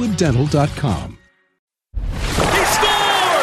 crestwooddental.com. 0.00 1.18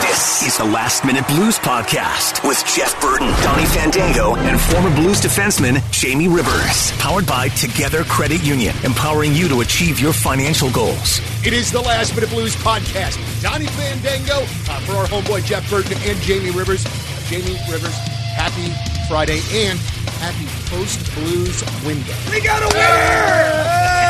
This 0.01 0.43
is 0.43 0.57
the 0.57 0.65
Last 0.65 1.05
Minute 1.05 1.27
Blues 1.27 1.59
Podcast 1.59 2.47
with 2.47 2.63
Jeff 2.65 2.99
Burton, 3.01 3.27
Donnie 3.43 3.65
Fandango, 3.65 4.35
and 4.35 4.59
former 4.59 4.93
Blues 4.95 5.21
defenseman 5.21 5.79
Jamie 5.91 6.27
Rivers. 6.27 6.91
Powered 6.93 7.27
by 7.27 7.49
Together 7.49 8.03
Credit 8.05 8.43
Union, 8.43 8.73
empowering 8.83 9.33
you 9.33 9.47
to 9.49 9.61
achieve 9.61 9.99
your 9.99 10.13
financial 10.13 10.71
goals. 10.71 11.19
It 11.45 11.53
is 11.53 11.71
the 11.71 11.81
Last 11.81 12.15
Minute 12.15 12.29
Blues 12.29 12.55
podcast. 12.55 13.17
Donnie 13.43 13.67
Fandango 13.67 14.41
uh, 14.41 14.79
for 14.81 14.93
our 14.93 15.05
homeboy 15.05 15.45
Jeff 15.45 15.69
Burton 15.69 15.97
and 16.05 16.17
Jamie 16.21 16.51
Rivers. 16.51 16.85
Uh, 16.85 16.89
Jamie 17.27 17.59
Rivers, 17.69 17.95
happy 18.35 18.71
Friday 19.07 19.41
and 19.51 19.77
happy 20.19 20.47
post 20.69 21.13
Blues 21.15 21.63
window. 21.85 22.13
We 22.31 22.41
got 22.41 22.63
a 22.63 22.67
winner! 22.75 24.06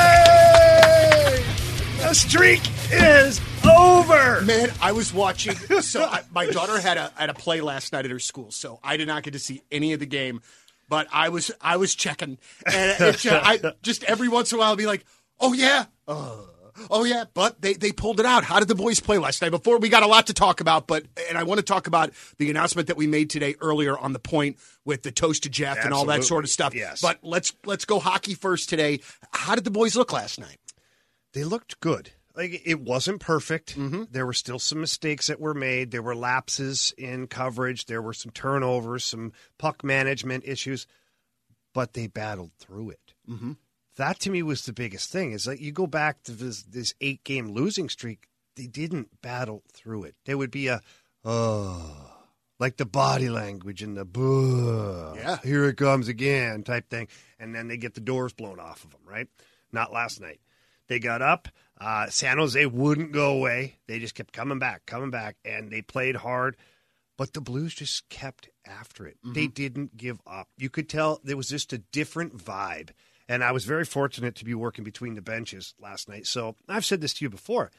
The 2.07 2.13
streak 2.13 2.61
is 2.89 3.41
over. 3.69 4.39
Man, 4.43 4.71
I 4.81 4.93
was 4.93 5.13
watching. 5.13 5.55
So 5.81 6.05
I, 6.05 6.21
my 6.31 6.45
daughter 6.51 6.79
had 6.79 6.95
a 6.95 7.11
had 7.15 7.29
a 7.29 7.33
play 7.33 7.59
last 7.59 7.91
night 7.91 8.05
at 8.05 8.11
her 8.11 8.19
school, 8.19 8.49
so 8.49 8.79
I 8.81 8.95
did 8.95 9.09
not 9.09 9.23
get 9.23 9.31
to 9.31 9.39
see 9.39 9.61
any 9.73 9.91
of 9.91 9.99
the 9.99 10.05
game. 10.05 10.39
But 10.87 11.07
I 11.11 11.27
was 11.27 11.51
I 11.59 11.75
was 11.75 11.95
checking, 11.95 12.37
and 12.65 13.01
it, 13.01 13.17
ju- 13.17 13.29
I 13.33 13.73
just 13.81 14.05
every 14.05 14.29
once 14.29 14.53
in 14.53 14.57
a 14.57 14.59
while 14.59 14.69
I'll 14.69 14.77
be 14.77 14.85
like, 14.85 15.03
"Oh 15.41 15.51
yeah, 15.51 15.87
uh, 16.07 16.37
oh 16.89 17.03
yeah." 17.03 17.25
But 17.33 17.61
they 17.61 17.73
they 17.73 17.91
pulled 17.91 18.21
it 18.21 18.25
out. 18.25 18.45
How 18.45 18.59
did 18.59 18.69
the 18.69 18.75
boys 18.75 19.01
play 19.01 19.17
last 19.17 19.41
night? 19.41 19.51
Before 19.51 19.77
we 19.77 19.89
got 19.89 20.03
a 20.03 20.07
lot 20.07 20.27
to 20.27 20.33
talk 20.33 20.61
about, 20.61 20.87
but 20.87 21.05
and 21.27 21.37
I 21.37 21.43
want 21.43 21.57
to 21.57 21.65
talk 21.65 21.87
about 21.87 22.11
the 22.37 22.49
announcement 22.49 22.87
that 22.87 22.95
we 22.95 23.05
made 23.07 23.29
today 23.29 23.55
earlier 23.59 23.97
on 23.97 24.13
the 24.13 24.19
point 24.19 24.59
with 24.85 25.03
the 25.03 25.11
toast 25.11 25.43
to 25.43 25.49
Jeff 25.49 25.83
and 25.83 25.93
all 25.93 26.05
that 26.05 26.23
sort 26.23 26.45
of 26.45 26.49
stuff. 26.49 26.73
Yes. 26.73 27.01
But 27.01 27.19
let's 27.21 27.51
let's 27.65 27.83
go 27.83 27.99
hockey 27.99 28.33
first 28.33 28.69
today. 28.69 29.01
How 29.31 29.55
did 29.55 29.65
the 29.65 29.71
boys 29.71 29.97
look 29.97 30.13
last 30.13 30.39
night? 30.39 30.57
They 31.37 31.43
looked 31.43 31.79
good. 31.81 32.09
Like 32.35 32.63
it 32.65 32.79
wasn't 32.81 33.19
perfect. 33.19 33.77
There 34.11 34.25
were 34.25 34.33
still 34.33 34.57
some 34.57 34.81
mistakes 34.81 35.27
that 35.27 35.39
were 35.39 35.53
made. 35.53 35.91
There 35.91 36.01
were 36.01 36.15
lapses 36.15 36.95
in 36.97 37.27
coverage. 37.27 37.85
There 37.85 38.01
were 38.01 38.13
some 38.13 38.31
turnovers, 38.31 39.05
some 39.05 39.33
puck 39.59 39.83
management 39.83 40.45
issues, 40.47 40.87
but 41.75 41.93
they 41.93 42.07
battled 42.07 42.53
through 42.57 42.89
it. 42.89 43.13
Mm-hmm. 43.29 43.51
That 43.97 44.19
to 44.21 44.31
me 44.31 44.41
was 44.41 44.65
the 44.65 44.73
biggest 44.73 45.11
thing. 45.11 45.31
Is 45.31 45.45
like 45.45 45.61
you 45.61 45.71
go 45.71 45.85
back 45.85 46.23
to 46.23 46.31
this 46.31 46.63
this 46.63 46.95
eight 47.01 47.23
game 47.23 47.49
losing 47.51 47.87
streak. 47.87 48.27
They 48.55 48.65
didn't 48.65 49.21
battle 49.21 49.61
through 49.73 50.05
it. 50.05 50.15
There 50.25 50.39
would 50.39 50.49
be 50.49 50.69
a 50.69 50.81
oh, 51.23 52.13
like 52.59 52.77
the 52.77 52.85
body 52.87 53.29
language 53.29 53.83
and 53.83 53.95
the 53.95 54.05
"Buh, 54.05 55.13
Yeah. 55.15 55.37
here 55.43 55.65
it 55.65 55.77
comes 55.77 56.07
again 56.07 56.63
type 56.63 56.89
thing, 56.89 57.07
and 57.39 57.53
then 57.53 57.67
they 57.67 57.77
get 57.77 57.93
the 57.93 58.01
doors 58.01 58.33
blown 58.33 58.59
off 58.59 58.83
of 58.83 58.89
them. 58.89 59.01
Right? 59.05 59.27
Not 59.71 59.93
last 59.93 60.19
night. 60.19 60.39
They 60.87 60.99
got 60.99 61.21
up. 61.21 61.47
Uh, 61.79 62.07
San 62.09 62.37
Jose 62.37 62.65
wouldn't 62.65 63.11
go 63.11 63.31
away. 63.31 63.77
They 63.87 63.99
just 63.99 64.15
kept 64.15 64.33
coming 64.33 64.59
back, 64.59 64.85
coming 64.85 65.11
back, 65.11 65.37
and 65.45 65.69
they 65.69 65.81
played 65.81 66.15
hard. 66.15 66.57
But 67.17 67.33
the 67.33 67.41
Blues 67.41 67.73
just 67.73 68.07
kept 68.09 68.49
after 68.65 69.07
it. 69.07 69.17
They 69.23 69.47
didn't 69.47 69.97
give 69.97 70.19
up. 70.27 70.47
You 70.57 70.69
could 70.69 70.87
tell 70.87 71.19
there 71.23 71.37
was 71.37 71.49
just 71.49 71.73
a 71.73 71.79
different 71.79 72.37
vibe. 72.37 72.89
And 73.29 73.43
I 73.43 73.51
was 73.51 73.65
very 73.65 73.85
fortunate 73.85 74.35
to 74.35 74.45
be 74.45 74.53
working 74.53 74.83
between 74.83 75.15
the 75.15 75.21
benches 75.21 75.73
last 75.79 76.07
night. 76.07 76.27
So 76.27 76.55
I've 76.69 76.85
said 76.85 77.01
this 77.01 77.13
to 77.15 77.25
you 77.25 77.29
before. 77.29 77.71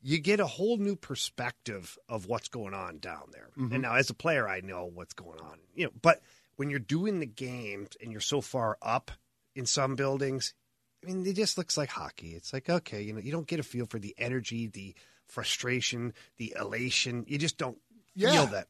You 0.00 0.18
get 0.18 0.40
a 0.40 0.46
whole 0.46 0.76
new 0.78 0.96
perspective 0.96 1.98
of 2.08 2.26
what's 2.26 2.48
going 2.48 2.72
on 2.74 2.98
down 2.98 3.30
there. 3.32 3.48
And 3.72 3.82
now, 3.82 3.94
as 3.94 4.10
a 4.10 4.14
player, 4.14 4.48
I 4.48 4.60
know 4.60 4.90
what's 4.92 5.14
going 5.14 5.40
on. 5.40 5.58
You 5.74 5.86
know, 5.86 5.92
but 6.00 6.20
when 6.56 6.70
you're 6.70 6.78
doing 6.78 7.20
the 7.20 7.26
games 7.26 7.96
and 8.00 8.12
you're 8.12 8.20
so 8.20 8.40
far 8.40 8.78
up 8.80 9.10
in 9.54 9.66
some 9.66 9.94
buildings, 9.96 10.54
I 11.04 11.06
mean, 11.12 11.26
it 11.26 11.34
just 11.36 11.58
looks 11.58 11.76
like 11.76 11.90
hockey. 11.90 12.34
It's 12.34 12.52
like, 12.52 12.70
okay, 12.70 13.02
you 13.02 13.12
know, 13.12 13.20
you 13.20 13.30
don't 13.32 13.46
get 13.46 13.60
a 13.60 13.62
feel 13.62 13.86
for 13.86 13.98
the 13.98 14.14
energy, 14.16 14.66
the 14.66 14.94
frustration, 15.26 16.14
the 16.38 16.54
elation. 16.58 17.24
You 17.28 17.38
just 17.38 17.58
don't 17.58 17.78
Yeah. 18.14 18.32
feel 18.32 18.46
that. 18.48 18.68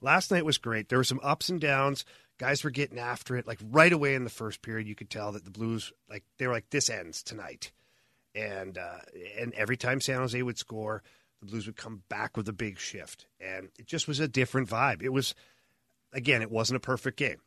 Last 0.00 0.30
night 0.30 0.44
was 0.44 0.58
great. 0.58 0.88
There 0.88 0.98
were 0.98 1.04
some 1.04 1.20
ups 1.22 1.48
and 1.48 1.60
downs. 1.60 2.04
Guys 2.38 2.62
were 2.62 2.70
getting 2.70 2.98
after 2.98 3.36
it. 3.36 3.46
Like 3.46 3.58
right 3.62 3.92
away 3.92 4.14
in 4.14 4.24
the 4.24 4.30
first 4.30 4.62
period, 4.62 4.86
you 4.86 4.94
could 4.94 5.10
tell 5.10 5.32
that 5.32 5.44
the 5.44 5.50
Blues, 5.50 5.92
like 6.08 6.24
they 6.38 6.46
were 6.46 6.52
like, 6.52 6.70
this 6.70 6.88
ends 6.88 7.22
tonight. 7.22 7.72
And 8.34 8.78
uh, 8.78 8.98
and 9.38 9.52
every 9.54 9.76
time 9.76 10.00
San 10.00 10.18
Jose 10.18 10.40
would 10.40 10.58
score, 10.58 11.02
the 11.40 11.46
Blues 11.46 11.66
would 11.66 11.76
come 11.76 12.02
back 12.08 12.36
with 12.36 12.48
a 12.48 12.52
big 12.52 12.78
shift, 12.78 13.26
and 13.40 13.68
it 13.78 13.86
just 13.86 14.06
was 14.06 14.20
a 14.20 14.28
different 14.28 14.68
vibe. 14.68 15.02
It 15.02 15.08
was, 15.08 15.34
again, 16.12 16.42
it 16.42 16.50
wasn't 16.50 16.76
a 16.76 16.80
perfect 16.80 17.16
game. 17.16 17.38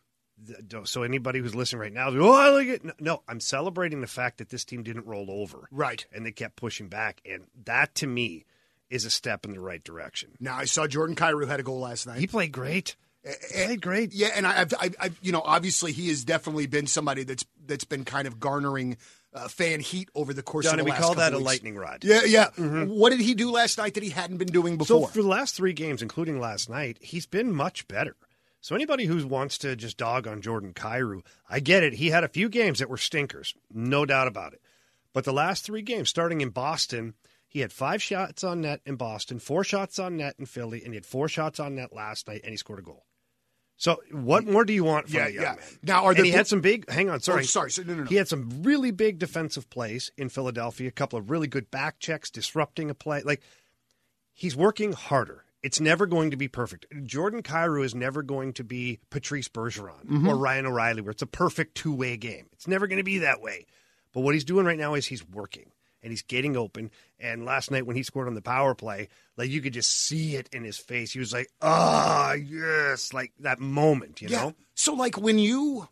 So 0.85 1.03
anybody 1.03 1.39
who's 1.39 1.53
listening 1.53 1.81
right 1.81 1.93
now, 1.93 2.09
oh, 2.09 2.33
I 2.33 2.49
like 2.49 2.67
it. 2.67 2.83
No, 2.83 2.93
no, 2.99 3.23
I'm 3.27 3.39
celebrating 3.39 4.01
the 4.01 4.07
fact 4.07 4.39
that 4.39 4.49
this 4.49 4.65
team 4.65 4.81
didn't 4.83 5.05
roll 5.05 5.29
over, 5.29 5.67
Right. 5.71 6.05
and 6.11 6.25
they 6.25 6.31
kept 6.31 6.55
pushing 6.55 6.87
back, 6.87 7.21
and 7.29 7.45
that 7.65 7.93
to 7.95 8.07
me 8.07 8.45
is 8.89 9.05
a 9.05 9.09
step 9.11 9.45
in 9.45 9.51
the 9.53 9.59
right 9.59 9.83
direction. 9.83 10.31
Now 10.39 10.57
I 10.57 10.65
saw 10.65 10.87
Jordan 10.87 11.15
Kyrou 11.15 11.47
had 11.47 11.59
a 11.59 11.63
goal 11.63 11.79
last 11.79 12.07
night. 12.07 12.17
He 12.19 12.27
played 12.27 12.51
great. 12.51 12.95
He 13.23 13.63
played 13.65 13.81
great. 13.81 14.13
Yeah, 14.13 14.29
and 14.35 14.47
I've, 14.47 14.73
I've, 14.79 14.95
I've, 14.99 15.19
you 15.21 15.31
know, 15.31 15.43
obviously 15.45 15.91
he 15.91 16.09
has 16.09 16.23
definitely 16.25 16.65
been 16.65 16.87
somebody 16.87 17.23
that's 17.23 17.45
that's 17.67 17.83
been 17.83 18.03
kind 18.03 18.27
of 18.27 18.39
garnering 18.39 18.97
uh, 19.33 19.47
fan 19.47 19.79
heat 19.79 20.09
over 20.15 20.33
the 20.33 20.41
course 20.41 20.65
Johnny, 20.65 20.79
of 20.79 20.79
the 20.79 20.83
we 20.85 20.89
last 20.91 20.99
We 21.01 21.05
call 21.05 21.15
that 21.15 21.31
couple 21.31 21.39
a 21.41 21.45
lightning 21.45 21.75
rod. 21.75 22.03
Yeah, 22.03 22.21
yeah. 22.25 22.49
What 22.57 23.11
did 23.11 23.19
he 23.21 23.35
do 23.35 23.51
last 23.51 23.77
night 23.77 23.93
that 23.93 24.01
he 24.03 24.09
hadn't 24.09 24.37
been 24.37 24.47
doing 24.51 24.77
before? 24.77 25.07
So 25.07 25.13
for 25.13 25.21
the 25.21 25.27
last 25.27 25.55
three 25.55 25.73
games, 25.73 26.01
including 26.01 26.39
last 26.39 26.67
night, 26.67 26.97
he's 26.99 27.27
been 27.27 27.53
much 27.53 27.87
better. 27.87 28.15
So 28.61 28.75
anybody 28.75 29.05
who 29.05 29.25
wants 29.27 29.57
to 29.59 29.75
just 29.75 29.97
dog 29.97 30.27
on 30.27 30.41
Jordan 30.41 30.73
Kyrou, 30.73 31.25
I 31.49 31.59
get 31.59 31.83
it. 31.83 31.93
He 31.93 32.11
had 32.11 32.23
a 32.23 32.27
few 32.29 32.47
games 32.47 32.79
that 32.79 32.89
were 32.89 32.97
stinkers, 32.97 33.55
no 33.73 34.05
doubt 34.05 34.27
about 34.27 34.53
it. 34.53 34.61
But 35.13 35.23
the 35.25 35.33
last 35.33 35.65
three 35.65 35.81
games, 35.81 36.09
starting 36.09 36.41
in 36.41 36.49
Boston, 36.49 37.15
he 37.47 37.59
had 37.61 37.73
five 37.73 38.01
shots 38.01 38.43
on 38.43 38.61
net 38.61 38.79
in 38.85 38.95
Boston, 38.95 39.39
four 39.39 39.63
shots 39.63 39.97
on 39.99 40.15
net 40.17 40.35
in 40.37 40.45
Philly, 40.45 40.83
and 40.83 40.93
he 40.93 40.95
had 40.95 41.05
four 41.05 41.27
shots 41.27 41.59
on 41.59 41.75
net 41.75 41.91
last 41.91 42.27
night, 42.27 42.41
and 42.43 42.51
he 42.51 42.57
scored 42.57 42.79
a 42.79 42.83
goal. 42.83 43.03
So 43.77 43.99
what 44.11 44.45
more 44.45 44.63
do 44.63 44.73
you 44.73 44.83
want 44.83 45.07
from 45.07 45.15
Yeah, 45.17 45.27
a 45.27 45.31
young 45.31 45.43
yeah. 45.43 45.55
man? 45.55 45.65
Now, 45.81 46.05
are 46.05 46.11
and 46.11 46.23
he 46.23 46.31
had 46.31 46.45
some 46.45 46.61
big. 46.61 46.87
Hang 46.89 47.09
on, 47.09 47.15
oh, 47.15 47.19
sorry, 47.19 47.41
Oh, 47.41 47.45
sorry, 47.45 47.71
so- 47.71 47.81
no, 47.81 47.95
no, 47.95 48.03
no. 48.03 48.09
He 48.09 48.15
had 48.15 48.27
some 48.27 48.61
really 48.61 48.91
big 48.91 49.17
defensive 49.17 49.71
plays 49.71 50.11
in 50.17 50.29
Philadelphia. 50.29 50.87
A 50.87 50.91
couple 50.91 51.17
of 51.17 51.31
really 51.31 51.47
good 51.47 51.71
back 51.71 51.97
checks, 51.97 52.29
disrupting 52.29 52.91
a 52.91 52.93
play. 52.93 53.23
Like 53.23 53.41
he's 54.33 54.55
working 54.55 54.93
harder. 54.93 55.45
It's 55.63 55.79
never 55.79 56.05
going 56.07 56.31
to 56.31 56.37
be 56.37 56.47
perfect. 56.47 56.85
Jordan 57.03 57.43
Kyrou 57.43 57.83
is 57.85 57.93
never 57.93 58.23
going 58.23 58.53
to 58.53 58.63
be 58.63 58.99
Patrice 59.11 59.47
Bergeron 59.47 60.05
Mm-hmm. 60.05 60.27
or 60.27 60.35
Ryan 60.35 60.65
O'Reilly, 60.65 61.01
where 61.01 61.11
it's 61.11 61.21
a 61.21 61.27
perfect 61.27 61.75
two 61.75 61.93
way 61.93 62.17
game. 62.17 62.47
It's 62.53 62.67
never 62.67 62.87
going 62.87 62.97
to 62.97 63.03
be 63.03 63.19
that 63.19 63.41
way. 63.41 63.65
But 64.13 64.21
what 64.21 64.33
he's 64.33 64.43
doing 64.43 64.65
right 64.65 64.77
now 64.77 64.95
is 64.95 65.05
he's 65.05 65.25
working 65.27 65.71
and 66.03 66.11
he's 66.11 66.23
getting 66.23 66.57
open. 66.57 66.89
And 67.19 67.45
last 67.45 67.69
night 67.69 67.85
when 67.85 67.95
he 67.95 68.01
scored 68.03 68.27
on 68.27 68.33
the 68.33 68.41
power 68.41 68.73
play, 68.73 69.07
like 69.37 69.49
you 69.51 69.61
could 69.61 69.73
just 69.73 69.91
see 69.91 70.35
it 70.35 70.49
in 70.51 70.63
his 70.63 70.77
face. 70.77 71.11
He 71.13 71.19
was 71.19 71.31
like, 71.31 71.47
"Ah, 71.61 72.33
yes!" 72.33 73.13
Like 73.13 73.31
that 73.41 73.59
moment, 73.59 74.21
you 74.21 74.29
yeah. 74.29 74.41
know. 74.41 74.53
So 74.73 74.93
like 74.95 75.17
when 75.17 75.37
you 75.37 75.87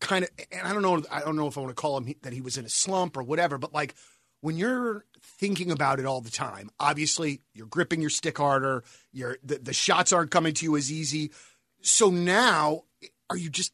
kind 0.00 0.24
of, 0.24 0.30
and 0.52 0.66
I 0.66 0.72
don't 0.72 0.82
know, 0.82 1.02
I 1.10 1.20
don't 1.20 1.36
know 1.36 1.48
if 1.48 1.58
I 1.58 1.60
want 1.60 1.70
to 1.76 1.80
call 1.80 1.96
him 1.96 2.14
that 2.22 2.32
he 2.32 2.40
was 2.40 2.56
in 2.56 2.64
a 2.64 2.68
slump 2.68 3.16
or 3.16 3.22
whatever, 3.22 3.58
but 3.58 3.72
like 3.74 3.94
when 4.42 4.56
you're 4.56 5.06
thinking 5.20 5.70
about 5.70 5.98
it 5.98 6.04
all 6.04 6.20
the 6.20 6.30
time, 6.30 6.70
obviously 6.78 7.40
you're 7.54 7.66
gripping 7.66 8.00
your 8.00 8.10
stick 8.10 8.36
harder. 8.36 8.84
You're 9.12 9.38
the, 9.42 9.58
the 9.58 9.72
shots 9.72 10.12
aren't 10.12 10.30
coming 10.30 10.52
to 10.54 10.64
you 10.66 10.76
as 10.76 10.92
easy. 10.92 11.30
So 11.80 12.10
now, 12.10 12.82
are 13.30 13.36
you 13.36 13.48
just 13.48 13.72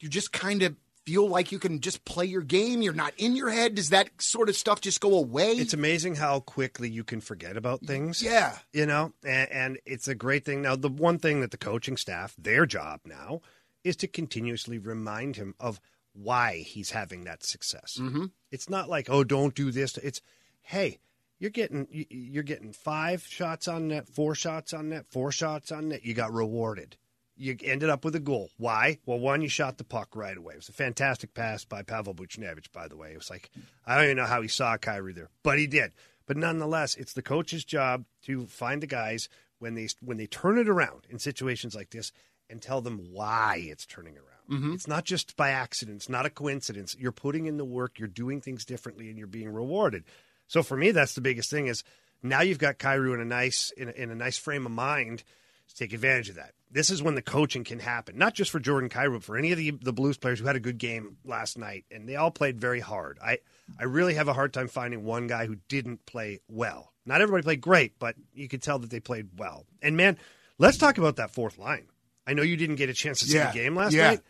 you 0.00 0.08
just 0.08 0.32
kind 0.32 0.62
of 0.62 0.76
feel 1.04 1.28
like 1.28 1.52
you 1.52 1.58
can 1.58 1.80
just 1.80 2.04
play 2.04 2.24
your 2.24 2.42
game? 2.42 2.82
You're 2.82 2.92
not 2.92 3.14
in 3.18 3.36
your 3.36 3.50
head. 3.50 3.74
Does 3.74 3.90
that 3.90 4.10
sort 4.20 4.48
of 4.48 4.56
stuff 4.56 4.80
just 4.80 5.00
go 5.00 5.18
away? 5.18 5.52
It's 5.52 5.74
amazing 5.74 6.14
how 6.14 6.40
quickly 6.40 6.88
you 6.88 7.04
can 7.04 7.20
forget 7.20 7.56
about 7.56 7.82
things. 7.82 8.22
yeah. 8.22 8.58
you 8.72 8.86
know, 8.86 9.12
and, 9.24 9.50
and 9.50 9.78
it's 9.84 10.08
a 10.08 10.14
great 10.14 10.44
thing. 10.44 10.62
Now, 10.62 10.76
the 10.76 10.88
one 10.88 11.18
thing 11.18 11.40
that 11.40 11.50
the 11.50 11.58
coaching 11.58 11.96
staff, 11.96 12.34
their 12.38 12.66
job 12.66 13.00
now, 13.04 13.40
is 13.84 13.96
to 13.96 14.08
continuously 14.08 14.78
remind 14.78 15.36
him 15.36 15.54
of 15.60 15.80
why 16.16 16.58
he's 16.66 16.90
having 16.90 17.24
that 17.24 17.44
success. 17.44 17.98
Mm-hmm. 18.00 18.26
It's 18.50 18.68
not 18.70 18.88
like, 18.88 19.08
oh, 19.10 19.22
don't 19.24 19.54
do 19.54 19.70
this. 19.70 19.96
It's, 19.98 20.20
hey, 20.62 20.98
you're 21.38 21.50
getting 21.50 21.86
you- 21.90 22.06
you're 22.08 22.42
getting 22.42 22.72
five 22.72 23.24
shots 23.26 23.68
on 23.68 23.88
net, 23.88 24.08
four 24.08 24.34
shots 24.34 24.72
on 24.72 24.88
net, 24.88 25.06
four 25.10 25.30
shots 25.32 25.70
on 25.70 25.88
net. 25.90 26.04
You 26.04 26.14
got 26.14 26.32
rewarded. 26.32 26.96
You 27.38 27.54
ended 27.62 27.90
up 27.90 28.02
with 28.02 28.14
a 28.16 28.20
goal. 28.20 28.48
Why? 28.56 28.98
Well, 29.04 29.18
one, 29.18 29.42
you 29.42 29.48
shot 29.50 29.76
the 29.76 29.84
puck 29.84 30.16
right 30.16 30.36
away. 30.36 30.54
It 30.54 30.56
was 30.56 30.70
a 30.70 30.72
fantastic 30.72 31.34
pass 31.34 31.66
by 31.66 31.82
Pavel 31.82 32.14
Buchnevich, 32.14 32.72
by 32.72 32.88
the 32.88 32.96
way. 32.96 33.10
It 33.12 33.18
was 33.18 33.28
like, 33.28 33.50
I 33.84 33.94
don't 33.96 34.04
even 34.04 34.16
know 34.16 34.24
how 34.24 34.40
he 34.40 34.48
saw 34.48 34.78
Kyrie 34.78 35.12
there, 35.12 35.28
but 35.42 35.58
he 35.58 35.66
did. 35.66 35.92
But 36.24 36.38
nonetheless, 36.38 36.94
it's 36.94 37.12
the 37.12 37.20
coach's 37.22 37.64
job 37.64 38.06
to 38.22 38.46
find 38.46 38.82
the 38.82 38.86
guys 38.86 39.28
when 39.58 39.74
they 39.74 39.88
when 40.00 40.16
they 40.16 40.26
turn 40.26 40.56
it 40.58 40.68
around 40.68 41.06
in 41.10 41.18
situations 41.18 41.74
like 41.74 41.90
this 41.90 42.10
and 42.48 42.62
tell 42.62 42.80
them 42.80 43.08
why 43.12 43.62
it's 43.68 43.84
turning 43.84 44.14
around. 44.16 44.24
Mm-hmm. 44.50 44.74
It's 44.74 44.86
not 44.86 45.04
just 45.04 45.36
by 45.36 45.50
accident. 45.50 45.96
It's 45.96 46.08
not 46.08 46.26
a 46.26 46.30
coincidence. 46.30 46.96
You're 46.98 47.12
putting 47.12 47.46
in 47.46 47.56
the 47.56 47.64
work. 47.64 47.98
You're 47.98 48.08
doing 48.08 48.40
things 48.40 48.64
differently, 48.64 49.08
and 49.08 49.18
you're 49.18 49.26
being 49.26 49.48
rewarded. 49.50 50.04
So 50.48 50.62
for 50.62 50.76
me, 50.76 50.90
that's 50.92 51.14
the 51.14 51.20
biggest 51.20 51.50
thing. 51.50 51.66
Is 51.66 51.82
now 52.22 52.42
you've 52.42 52.58
got 52.58 52.78
Kyrou 52.78 53.14
in 53.14 53.20
a 53.20 53.24
nice 53.24 53.70
in 53.76 53.88
a, 53.88 53.92
in 53.92 54.10
a 54.10 54.14
nice 54.14 54.38
frame 54.38 54.64
of 54.66 54.72
mind 54.72 55.24
to 55.68 55.74
take 55.74 55.92
advantage 55.92 56.28
of 56.28 56.36
that. 56.36 56.52
This 56.70 56.90
is 56.90 57.02
when 57.02 57.14
the 57.16 57.22
coaching 57.22 57.64
can 57.64 57.78
happen, 57.80 58.16
not 58.18 58.34
just 58.34 58.50
for 58.50 58.60
Jordan 58.60 58.88
Kyrou, 58.88 59.14
but 59.14 59.24
for 59.24 59.36
any 59.36 59.50
of 59.52 59.58
the 59.58 59.70
the 59.72 59.92
Blues 59.92 60.16
players 60.16 60.38
who 60.40 60.46
had 60.46 60.56
a 60.56 60.60
good 60.60 60.78
game 60.78 61.16
last 61.24 61.58
night, 61.58 61.84
and 61.90 62.08
they 62.08 62.14
all 62.16 62.30
played 62.30 62.60
very 62.60 62.80
hard. 62.80 63.18
I 63.24 63.38
I 63.80 63.84
really 63.84 64.14
have 64.14 64.28
a 64.28 64.32
hard 64.32 64.52
time 64.52 64.68
finding 64.68 65.02
one 65.04 65.26
guy 65.26 65.46
who 65.46 65.56
didn't 65.68 66.06
play 66.06 66.40
well. 66.48 66.92
Not 67.04 67.20
everybody 67.20 67.42
played 67.42 67.60
great, 67.60 67.98
but 67.98 68.14
you 68.34 68.48
could 68.48 68.62
tell 68.62 68.78
that 68.80 68.90
they 68.90 69.00
played 69.00 69.30
well. 69.38 69.64
And 69.82 69.96
man, 69.96 70.18
let's 70.58 70.76
talk 70.78 70.98
about 70.98 71.16
that 71.16 71.30
fourth 71.32 71.58
line. 71.58 71.86
I 72.26 72.34
know 72.34 72.42
you 72.42 72.56
didn't 72.56 72.76
get 72.76 72.88
a 72.90 72.94
chance 72.94 73.20
to 73.20 73.26
see 73.26 73.36
Yeah. 73.36 73.52
the 73.52 73.58
game 73.58 73.76
last 73.76 73.92
Yeah. 73.92 74.08
night. 74.10 74.20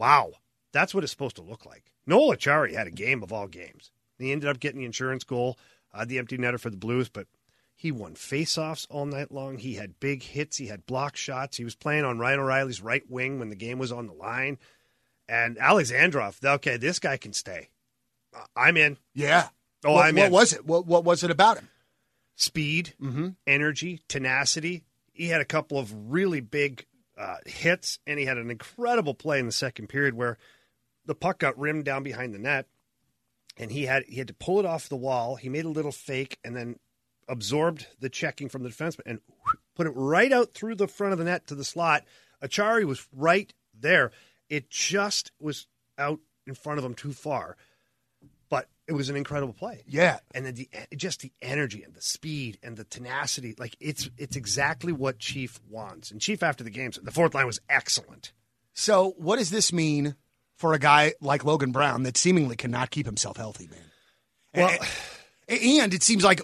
Wow, 0.00 0.32
that's 0.72 0.94
what 0.94 1.04
it's 1.04 1.12
supposed 1.12 1.36
to 1.36 1.42
look 1.42 1.66
like. 1.66 1.92
Noel 2.06 2.34
Acciari 2.34 2.72
had 2.74 2.86
a 2.86 2.90
game 2.90 3.22
of 3.22 3.32
all 3.32 3.46
games. 3.46 3.90
He 4.18 4.32
ended 4.32 4.48
up 4.48 4.58
getting 4.58 4.80
the 4.80 4.86
insurance 4.86 5.24
goal, 5.24 5.58
uh, 5.92 6.04
the 6.06 6.18
empty 6.18 6.38
netter 6.38 6.58
for 6.58 6.70
the 6.70 6.76
Blues, 6.78 7.08
but 7.10 7.26
he 7.76 7.92
won 7.92 8.14
faceoffs 8.14 8.86
all 8.90 9.04
night 9.06 9.30
long. 9.30 9.58
He 9.58 9.74
had 9.74 10.00
big 10.00 10.22
hits. 10.22 10.56
He 10.56 10.66
had 10.68 10.86
block 10.86 11.16
shots. 11.16 11.56
He 11.58 11.64
was 11.64 11.74
playing 11.74 12.04
on 12.04 12.18
Ryan 12.18 12.40
O'Reilly's 12.40 12.80
right 12.82 13.02
wing 13.10 13.38
when 13.38 13.50
the 13.50 13.56
game 13.56 13.78
was 13.78 13.92
on 13.92 14.06
the 14.06 14.12
line. 14.14 14.58
And 15.28 15.56
Alexandrov, 15.58 16.42
okay, 16.44 16.76
this 16.76 16.98
guy 16.98 17.16
can 17.16 17.32
stay. 17.32 17.68
Uh, 18.34 18.44
I'm 18.56 18.76
in. 18.76 18.96
Yeah. 19.14 19.48
Oh, 19.84 19.92
what, 19.92 20.06
I'm 20.06 20.16
what 20.16 20.26
in. 20.26 20.32
was 20.32 20.52
it? 20.52 20.66
What, 20.66 20.86
what 20.86 21.04
was 21.04 21.22
it 21.24 21.30
about 21.30 21.58
him? 21.58 21.68
Speed, 22.36 22.94
Mm-hmm. 23.00 23.28
energy, 23.46 24.00
tenacity. 24.08 24.82
He 25.12 25.28
had 25.28 25.40
a 25.40 25.46
couple 25.46 25.78
of 25.78 26.10
really 26.12 26.40
big 26.40 26.86
uh, 27.20 27.36
hits, 27.44 27.98
and 28.06 28.18
he 28.18 28.24
had 28.24 28.38
an 28.38 28.50
incredible 28.50 29.14
play 29.14 29.38
in 29.38 29.46
the 29.46 29.52
second 29.52 29.88
period 29.88 30.14
where 30.14 30.38
the 31.04 31.14
puck 31.14 31.38
got 31.38 31.58
rimmed 31.58 31.84
down 31.84 32.02
behind 32.02 32.34
the 32.34 32.38
net, 32.38 32.66
and 33.58 33.70
he 33.70 33.84
had 33.84 34.04
he 34.04 34.16
had 34.16 34.28
to 34.28 34.34
pull 34.34 34.58
it 34.58 34.64
off 34.64 34.88
the 34.88 34.96
wall. 34.96 35.36
He 35.36 35.50
made 35.50 35.66
a 35.66 35.70
little 35.70 35.92
fake, 35.92 36.38
and 36.42 36.56
then 36.56 36.78
absorbed 37.28 37.86
the 38.00 38.08
checking 38.08 38.48
from 38.48 38.62
the 38.62 38.70
defenseman 38.70 39.02
and 39.06 39.20
put 39.76 39.86
it 39.86 39.90
right 39.90 40.32
out 40.32 40.52
through 40.52 40.74
the 40.74 40.88
front 40.88 41.12
of 41.12 41.18
the 41.18 41.24
net 41.24 41.46
to 41.46 41.54
the 41.54 41.64
slot. 41.64 42.04
Acciari 42.42 42.84
was 42.84 43.06
right 43.14 43.52
there. 43.78 44.10
It 44.48 44.70
just 44.70 45.30
was 45.38 45.66
out 45.98 46.20
in 46.46 46.54
front 46.54 46.78
of 46.78 46.84
him 46.84 46.94
too 46.94 47.12
far, 47.12 47.56
it 48.90 48.94
was 48.94 49.08
an 49.08 49.16
incredible 49.16 49.54
play 49.54 49.82
Yeah. 49.88 50.18
and 50.34 50.44
then 50.44 50.54
the 50.54 50.68
just 50.96 51.20
the 51.20 51.32
energy 51.40 51.82
and 51.82 51.94
the 51.94 52.02
speed 52.02 52.58
and 52.62 52.76
the 52.76 52.84
tenacity 52.84 53.54
like 53.58 53.76
it's 53.80 54.10
it's 54.18 54.36
exactly 54.36 54.92
what 54.92 55.18
chief 55.18 55.60
wants 55.70 56.10
and 56.10 56.20
chief 56.20 56.42
after 56.42 56.64
the 56.64 56.70
game 56.70 56.92
said 56.92 57.04
the 57.04 57.12
fourth 57.12 57.34
line 57.34 57.46
was 57.46 57.60
excellent 57.68 58.32
So, 58.72 59.14
what 59.16 59.38
does 59.38 59.50
this 59.50 59.72
mean 59.72 60.14
for 60.56 60.74
a 60.74 60.78
guy 60.78 61.14
like 61.20 61.44
Logan 61.44 61.72
Brown 61.72 62.02
that 62.02 62.16
seemingly 62.16 62.56
cannot 62.56 62.90
keep 62.90 63.06
himself 63.06 63.36
healthy, 63.36 63.68
man? 63.68 63.78
well 64.54 64.78
and, 65.48 65.60
and 65.62 65.94
it 65.94 66.02
seems 66.02 66.22
like, 66.24 66.40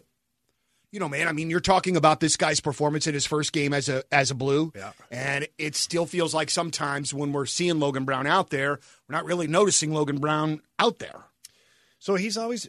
you 0.91 0.99
know, 1.01 1.09
man. 1.09 1.29
I 1.29 1.33
mean, 1.33 1.51
you're 1.51 1.61
talking 1.61 1.97
about 1.97 2.21
this 2.21 2.37
guy's 2.37 2.59
performance 2.61 3.07
in 3.07 3.15
his 3.15 3.27
first 3.27 3.53
game 3.53 3.73
as 3.75 3.89
a 3.89 4.03
as 4.11 4.31
a 4.31 4.35
Blue, 4.35 4.73
Yeah. 4.75 4.93
and 5.11 5.47
it 5.59 5.75
still 5.77 6.07
feels 6.07 6.33
like 6.35 6.49
sometimes 6.51 7.13
when 7.13 7.33
we're 7.33 7.47
seeing 7.47 7.79
Logan 7.79 8.05
Brown 8.05 8.27
out 8.27 8.51
there, 8.51 8.71
we're 9.09 9.13
not 9.17 9.25
really 9.25 9.47
noticing 9.47 9.93
Logan 9.93 10.19
Brown 10.19 10.61
out 10.79 10.99
there. 10.99 11.25
So 11.99 12.15
he's 12.15 12.37
always 12.37 12.69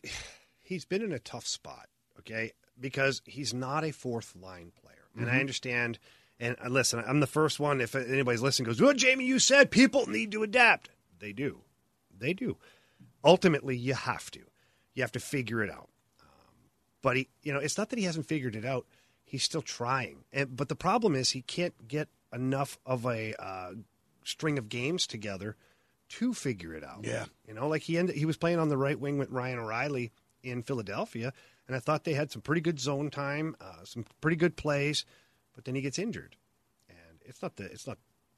he's 0.62 0.86
been 0.86 1.02
in 1.02 1.12
a 1.12 1.20
tough 1.20 1.48
spot 1.48 1.88
okay? 2.20 2.52
Because 2.80 3.22
he's 3.26 3.54
not 3.54 3.84
a 3.84 3.92
fourth 3.92 4.36
line 4.36 4.72
player. 4.82 4.96
And 5.18 5.32
i 5.32 5.40
understand 5.40 5.98
and 6.40 6.56
uh, 6.64 6.70
listen 6.70 7.04
i'm 7.08 7.22
the 7.22 7.26
first 7.26 7.60
one 7.60 7.82
if 7.82 7.96
anybody's 7.96 8.44
listening 8.44 8.68
goes 8.68 8.80
well 8.80 8.94
jamie 8.94 9.26
you 9.26 9.40
said 9.40 9.72
people 9.72 10.06
need 10.06 10.32
to 10.32 10.44
adapt. 10.44 10.92
They 11.18 11.34
do. 11.34 11.62
They 12.16 12.34
do. 12.34 12.58
Ultimately 13.24 13.76
you 13.76 13.96
have 13.96 14.30
to. 14.32 14.42
You 14.94 15.02
have 15.02 15.12
to 15.14 15.20
figure 15.20 15.64
it 15.64 15.72
out. 15.72 15.90
But 17.02 17.18
he, 17.18 17.30
you 17.42 17.52
know, 17.52 17.60
it's 17.60 17.78
not 17.78 17.90
that 17.90 17.98
he 17.98 18.06
hasn't 18.06 18.28
figured 18.28 18.56
it 18.56 18.66
out. 18.66 18.86
He's 19.26 19.44
still 19.44 19.64
trying. 19.64 20.26
And, 20.32 20.56
but 20.56 20.70
the 20.70 20.76
problem 20.76 21.16
is 21.16 21.32
he 21.32 21.42
can't 21.42 21.88
get 21.88 22.10
enough 22.32 22.78
of 22.86 23.06
a 23.06 23.34
uh, 23.42 23.72
string 24.24 24.60
of 24.60 24.70
games 24.70 25.08
together 25.08 25.56
to 26.10 26.34
figure 26.34 26.74
it 26.74 26.84
out. 26.84 27.04
Yeah. 27.04 27.26
you 27.48 27.54
know, 27.54 27.68
like 27.68 27.82
he 27.84 27.98
ended, 27.98 28.16
he 28.16 28.26
was 28.26 28.38
playing 28.38 28.60
on 28.60 28.70
the 28.70 28.78
right 28.78 29.00
wing 29.00 29.18
with 29.18 29.30
Ryan 29.30 29.60
O'Reilly 29.60 30.12
in 30.44 30.64
Philadelphia, 30.64 31.34
and 31.68 31.76
I 31.76 31.80
thought 31.80 32.04
they 32.06 32.14
had 32.14 32.32
some 32.32 32.42
pretty 32.42 32.62
good 32.62 32.80
zone 32.80 33.10
time, 33.10 33.56
uh, 33.60 33.84
some 33.84 34.06
pretty 34.22 34.38
good 34.38 34.56
plays, 34.56 35.06
but 35.54 35.66
then 35.66 35.76
he 35.76 35.82
gets 35.82 36.00
injured, 36.00 36.36
and 36.90 37.20
it's 37.26 37.42
not 37.42 37.56
the 37.58 37.66
it's 37.66 37.88
not 37.88 37.98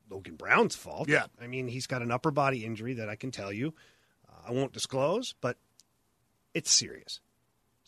Logan 0.09 0.35
Brown's 0.35 0.75
fault. 0.75 1.07
Yeah. 1.09 1.25
I 1.41 1.47
mean 1.47 1.67
he's 1.67 1.85
got 1.85 2.01
an 2.01 2.11
upper 2.11 2.31
body 2.31 2.65
injury 2.65 2.93
that 2.95 3.09
I 3.09 3.15
can 3.15 3.29
tell 3.31 3.51
you. 3.53 3.73
Uh, 4.27 4.47
I 4.49 4.51
won't 4.51 4.73
disclose, 4.73 5.35
but 5.41 5.57
it's 6.55 6.71
serious. 6.71 7.19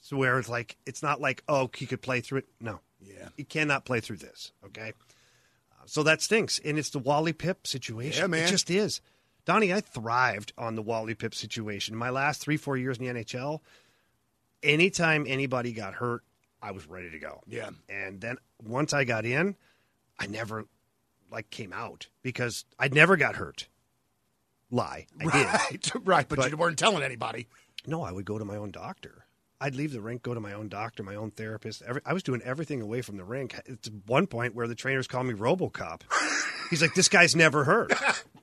So 0.04 0.18
where 0.18 0.38
it's 0.38 0.50
like 0.50 0.78
it's 0.86 1.02
not 1.02 1.20
like 1.22 1.44
oh 1.48 1.70
he 1.76 1.86
could 1.88 2.02
play 2.02 2.22
through 2.22 2.40
it. 2.40 2.48
No, 2.60 2.80
Yeah. 3.00 3.30
he 3.38 3.44
cannot 3.44 3.86
play 3.86 4.02
through 4.02 4.18
this. 4.18 4.52
Okay, 4.66 4.94
uh, 5.72 5.84
so 5.86 6.04
that 6.04 6.22
stinks, 6.22 6.60
and 6.64 6.78
it's 6.78 6.90
the 6.92 7.00
Wally 7.00 7.34
Pipp 7.34 7.66
situation. 7.66 8.22
Yeah, 8.22 8.28
man. 8.28 8.44
It 8.44 8.50
just 8.50 8.70
is. 8.70 9.02
Donnie, 9.46 9.74
I 9.74 9.82
thrived 9.82 10.54
on 10.58 10.76
the 10.76 10.82
Wally 10.82 11.16
Pipp 11.16 11.34
situation. 11.34 11.96
My 11.96 12.10
last 12.10 12.42
three 12.42 12.58
four 12.58 12.78
years 12.78 12.98
in 12.98 13.06
the 13.06 13.24
NHL, 13.24 13.60
anytime 14.64 15.26
anybody 15.28 15.74
got 15.74 15.96
hurt, 15.96 16.24
I 16.62 16.72
was 16.72 16.88
ready 16.88 17.10
to 17.10 17.20
go. 17.20 17.42
Yeah. 17.48 17.70
and 17.90 18.22
then 18.22 18.38
once 18.64 18.94
I 18.94 19.04
got 19.04 19.26
in, 19.26 19.56
I 20.20 20.28
never 20.28 20.66
like 21.32 21.50
came 21.50 21.74
out 21.74 22.08
because 22.22 22.66
I 22.78 22.88
never 22.90 23.18
got 23.18 23.36
hurt. 23.36 23.68
Lie, 24.70 25.08
I 25.20 25.24
did. 25.24 25.34
Right, 25.34 25.92
right, 26.06 26.30
but, 26.30 26.38
But- 26.38 26.52
you 26.52 26.58
weren't 26.58 26.78
telling 26.80 27.04
anybody. 27.04 27.48
No, 27.88 28.04
I 28.04 28.12
would 28.12 28.26
go 28.26 28.38
to 28.38 28.46
my 28.46 28.58
own 28.58 28.70
doctor. 28.72 29.26
I'd 29.60 29.76
leave 29.76 29.92
the 29.92 30.02
rink, 30.02 30.22
go 30.24 30.34
to 30.34 30.40
my 30.40 30.54
own 30.54 30.70
doctor, 30.70 31.04
my 31.04 31.16
own 31.16 31.32
therapist. 31.32 31.82
Every, 31.84 32.02
I 32.06 32.14
was 32.14 32.24
doing 32.24 32.42
everything 32.44 32.82
away 32.82 33.02
from 33.02 33.18
the 33.18 33.24
rink. 33.24 33.60
It's 33.66 33.90
one 34.06 34.28
point 34.28 34.56
where 34.56 34.68
the 34.68 34.76
trainers 34.76 35.08
call 35.08 35.24
me 35.24 35.34
RoboCop. 35.34 36.02
He's 36.70 36.82
like, 36.82 36.94
"This 36.96 37.10
guy's 37.10 37.36
never 37.36 37.64
hurt." 37.64 37.92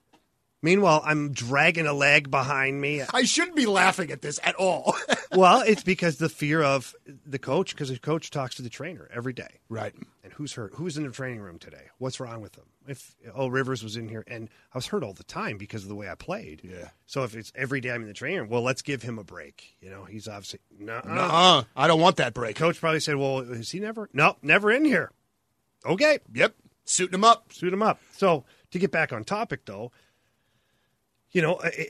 Meanwhile, 0.61 1.03
I'm 1.05 1.33
dragging 1.33 1.87
a 1.87 1.93
leg 1.93 2.31
behind 2.33 2.81
me. 2.81 3.03
I 3.15 3.23
shouldn't 3.23 3.55
be 3.55 3.67
laughing 3.67 4.11
at 4.11 4.23
this 4.23 4.41
at 4.43 4.55
all. 4.57 4.95
Well, 5.37 5.61
it's 5.61 5.83
because 5.83 6.17
the 6.17 6.31
fear 6.31 6.63
of 6.63 6.95
the 7.27 7.39
coach, 7.39 7.73
because 7.75 7.91
the 7.91 7.99
coach 7.99 8.31
talks 8.31 8.55
to 8.57 8.63
the 8.63 8.71
trainer 8.71 9.09
every 9.13 9.35
day. 9.35 9.61
right. 9.69 9.93
And 10.25 10.33
who's 10.33 10.55
hurt? 10.55 10.73
Who's 10.77 10.97
in 10.97 11.05
the 11.05 11.11
training 11.13 11.41
room 11.41 11.59
today? 11.59 11.85
What's 11.99 12.19
wrong 12.19 12.41
with 12.41 12.53
them? 12.53 12.65
If 12.89 13.15
oh 13.35 13.49
Rivers 13.49 13.85
was 13.85 13.95
in 13.97 14.09
here, 14.09 14.25
and 14.27 14.49
I 14.75 14.79
was 14.79 14.87
hurt 14.87 15.05
all 15.05 15.13
the 15.13 15.25
time 15.25 15.59
because 15.59 15.83
of 15.83 15.91
the 15.91 15.95
way 15.95 16.09
I 16.09 16.15
played. 16.15 16.63
Yeah. 16.65 16.89
So 17.05 17.25
if 17.25 17.37
it's 17.37 17.53
every 17.55 17.83
day 17.83 17.91
I'm 17.91 18.01
in 18.01 18.09
the 18.09 18.15
training 18.15 18.39
room, 18.41 18.49
well, 18.49 18.63
let's 18.63 18.81
give 18.81 19.03
him 19.03 19.19
a 19.19 19.23
break. 19.25 19.77
You 19.83 19.91
know, 19.91 20.05
he's 20.05 20.27
obviously 20.29 20.61
no. 20.81 20.95
Uh-uh. 20.95 21.65
I 21.77 21.87
don't 21.87 22.01
want 22.01 22.17
that 22.17 22.33
break. 22.33 22.57
Coach 22.57 22.81
probably 22.81 23.01
said, 23.01 23.17
"Well, 23.17 23.41
is 23.41 23.71
he 23.71 23.81
never? 23.81 24.09
No, 24.15 24.37
never 24.43 24.71
in 24.73 24.87
here." 24.87 25.13
Okay, 25.85 26.21
Yep. 26.33 26.55
Suiting 26.87 27.15
him 27.15 27.25
up. 27.25 27.53
suit 27.53 27.71
him 27.73 27.83
up. 27.83 28.01
So 28.17 28.45
to 28.71 28.79
get 28.79 28.91
back 28.91 29.13
on 29.13 29.25
topic, 29.25 29.67
though, 29.67 29.93
you 31.31 31.43
know, 31.43 31.61
a, 31.65 31.89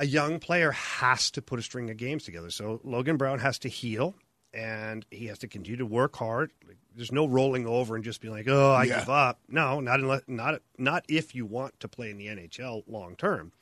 a 0.00 0.06
young 0.06 0.38
player 0.38 0.70
has 0.72 1.30
to 1.32 1.42
put 1.42 1.58
a 1.58 1.62
string 1.62 1.90
of 1.90 1.96
games 1.96 2.24
together. 2.24 2.50
So 2.50 2.80
Logan 2.84 3.16
Brown 3.16 3.38
has 3.38 3.58
to 3.60 3.68
heal, 3.68 4.14
and 4.52 5.04
he 5.10 5.26
has 5.26 5.38
to 5.38 5.48
continue 5.48 5.78
to 5.78 5.86
work 5.86 6.16
hard. 6.16 6.50
Like, 6.66 6.76
There's 6.94 7.12
no 7.12 7.26
rolling 7.26 7.66
over 7.66 7.94
and 7.96 8.04
just 8.04 8.20
being 8.20 8.34
like, 8.34 8.46
"Oh, 8.48 8.72
I 8.72 8.84
Yeah. 8.84 9.00
give 9.00 9.08
up." 9.08 9.40
No, 9.48 9.80
not 9.80 10.00
unless 10.00 10.22
not 10.26 10.60
not 10.78 11.04
if 11.08 11.34
you 11.34 11.46
want 11.46 11.80
to 11.80 11.88
play 11.88 12.10
in 12.10 12.18
the 12.18 12.28
NHL 12.28 12.84
long 12.86 13.16
term. 13.16 13.52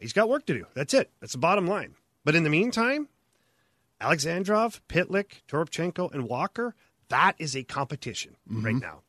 He's 0.00 0.12
got 0.12 0.28
work 0.28 0.46
to 0.46 0.54
do. 0.54 0.66
That's 0.74 0.94
it. 0.94 1.10
That's 1.20 1.32
the 1.32 1.38
bottom 1.38 1.66
line. 1.66 1.94
But 2.24 2.34
in 2.34 2.42
the 2.44 2.50
meantime, 2.50 3.08
Alexandrov, 4.00 4.80
Pitlick, 4.88 5.42
Toropchenko, 5.48 6.12
and 6.12 6.28
Walker, 6.28 6.74
that 7.08 7.36
is 7.38 7.54
a 7.56 7.62
competition 7.62 8.36
mm-hmm. 8.50 8.64
right 8.64 8.74
now. 8.74 9.02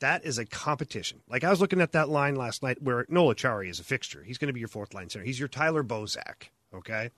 That 0.00 0.24
is 0.24 0.38
a 0.38 0.44
competition. 0.44 1.22
Like 1.28 1.44
I 1.44 1.50
was 1.50 1.60
looking 1.60 1.80
at 1.80 1.92
that 1.92 2.08
line 2.08 2.36
last 2.36 2.62
night 2.62 2.82
where 2.82 3.06
Noel 3.08 3.34
Acciari 3.34 3.70
is 3.70 3.80
a 3.80 3.84
fixture. 3.84 4.22
He's 4.22 4.38
going 4.38 4.48
to 4.48 4.52
be 4.52 4.60
your 4.60 4.68
fourth 4.68 4.92
line 4.92 5.08
center. 5.08 5.24
He's 5.24 5.38
your 5.38 5.48
Tyler 5.48 5.82
Bozak, 5.82 6.50
okay, 6.74 7.10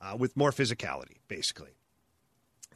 uh, 0.00 0.16
with 0.16 0.36
more 0.36 0.52
physicality, 0.52 1.16
basically, 1.26 1.70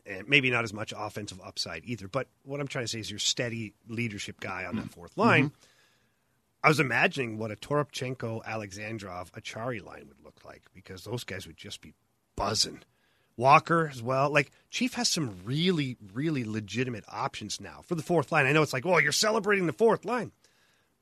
and 0.04 0.28
maybe 0.28 0.50
not 0.50 0.64
as 0.64 0.72
much 0.72 0.92
offensive 0.96 1.40
upside 1.44 1.84
either. 1.84 2.08
But 2.08 2.26
what 2.42 2.60
I'm 2.60 2.68
trying 2.68 2.84
to 2.84 2.88
say 2.88 2.98
is 2.98 3.10
your 3.10 3.20
steady 3.20 3.74
leadership 3.88 4.40
guy 4.40 4.64
on 4.64 4.76
that 4.76 4.90
fourth 4.90 5.16
line. 5.16 5.52
I 6.64 6.68
was 6.68 6.80
imagining 6.80 7.38
what 7.38 7.52
a 7.52 7.56
Toropchenko, 7.56 8.44
Alexandrov, 8.44 9.30
Acciari 9.30 9.84
line 9.84 10.06
would 10.08 10.24
look 10.24 10.44
like 10.44 10.62
because 10.74 11.04
those 11.04 11.22
guys 11.22 11.46
would 11.46 11.56
just 11.56 11.80
be 11.80 11.94
buzzing. 12.34 12.80
Walker 13.36 13.88
as 13.92 14.02
well. 14.02 14.30
Like 14.30 14.50
Chief 14.70 14.94
has 14.94 15.08
some 15.08 15.40
really, 15.44 15.96
really 16.14 16.44
legitimate 16.44 17.04
options 17.08 17.60
now 17.60 17.80
for 17.84 17.94
the 17.94 18.02
fourth 18.02 18.32
line. 18.32 18.46
I 18.46 18.52
know 18.52 18.62
it's 18.62 18.72
like, 18.72 18.84
well, 18.84 19.00
you're 19.00 19.12
celebrating 19.12 19.66
the 19.66 19.72
fourth 19.72 20.04
line. 20.04 20.32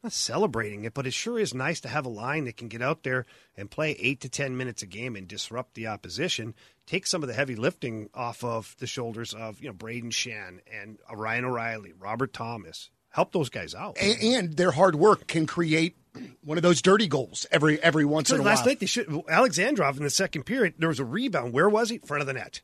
not 0.03 0.13
celebrating 0.13 0.85
it, 0.85 0.95
but 0.95 1.07
it 1.07 1.15
sure 1.15 1.39
is 1.39 1.55
nice 1.55 1.81
to 1.81 1.89
have 1.89 2.07
a 2.07 2.11
line 2.11 2.45
that 2.45 2.57
can 2.57 2.69
get 2.69 2.83
out 2.83 3.03
there 3.05 3.25
and 3.57 3.71
play 3.71 3.93
eight 3.93 4.21
to 4.21 4.29
10 4.29 4.57
minutes 4.57 4.83
a 4.83 4.87
game 4.87 5.17
and 5.17 5.27
disrupt 5.27 5.75
the 5.75 5.87
opposition, 5.87 6.55
take 6.87 7.07
some 7.07 7.23
of 7.23 7.29
the 7.29 7.35
heavy 7.35 7.57
lifting 7.57 8.11
off 8.15 8.45
of 8.45 8.75
the 8.79 8.87
shoulders 8.87 9.33
of, 9.33 9.61
you 9.61 9.69
know, 9.69 9.75
Brayden 9.75 10.11
Schenn 10.13 10.59
and 10.71 10.99
Ryan 11.13 11.47
O'Reilly, 11.47 11.93
Robert 11.99 12.33
Thomas. 12.33 12.91
Help 13.15 13.31
those 13.31 13.49
guys 13.49 13.77
out. 13.77 13.97
And, 14.01 14.21
and 14.21 14.57
their 14.57 14.73
hard 14.73 14.97
work 14.97 15.29
can 15.29 15.47
create 15.47 15.97
one 16.43 16.59
of 16.59 16.65
those 16.65 16.83
dirty 16.83 17.07
goals 17.07 17.47
every 17.49 17.81
every 17.81 18.05
once 18.05 18.29
in 18.31 18.41
a 18.41 18.43
last 18.43 18.45
while. 18.45 18.55
Last 18.57 18.67
night 18.67 18.81
they 18.81 18.87
should 18.87 19.07
Alexandrov 19.07 19.97
in 19.97 20.03
the 20.03 20.11
second 20.11 20.43
period. 20.43 20.75
There 20.79 20.89
was 20.89 20.99
a 20.99 21.05
rebound. 21.05 21.53
Where 21.53 21.69
was 21.69 21.91
he? 21.91 21.99
Front 21.99 22.23
of 22.23 22.27
the 22.27 22.33
net. 22.33 22.61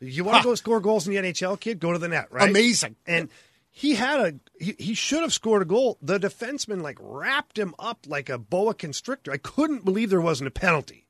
You 0.00 0.22
want 0.22 0.42
to 0.42 0.44
go 0.44 0.54
score 0.56 0.80
goals 0.80 1.08
in 1.08 1.14
the 1.14 1.22
NHL, 1.22 1.58
kid? 1.58 1.80
Go 1.80 1.94
to 1.94 1.98
the 1.98 2.08
net, 2.08 2.26
right? 2.30 2.50
Amazing. 2.50 2.96
And 3.06 3.30
he 3.70 3.94
had 3.94 4.20
a 4.20 4.34
he, 4.62 4.76
he 4.78 4.92
should 4.92 5.22
have 5.22 5.32
scored 5.32 5.62
a 5.62 5.64
goal. 5.64 5.96
The 6.02 6.20
defenseman 6.20 6.82
like 6.82 6.98
wrapped 7.00 7.58
him 7.58 7.74
up 7.78 8.00
like 8.06 8.28
a 8.28 8.36
boa 8.36 8.74
constrictor. 8.74 9.32
I 9.32 9.38
couldn't 9.38 9.86
believe 9.86 10.10
there 10.10 10.20
wasn't 10.20 10.48
a 10.48 10.50
penalty. 10.50 11.06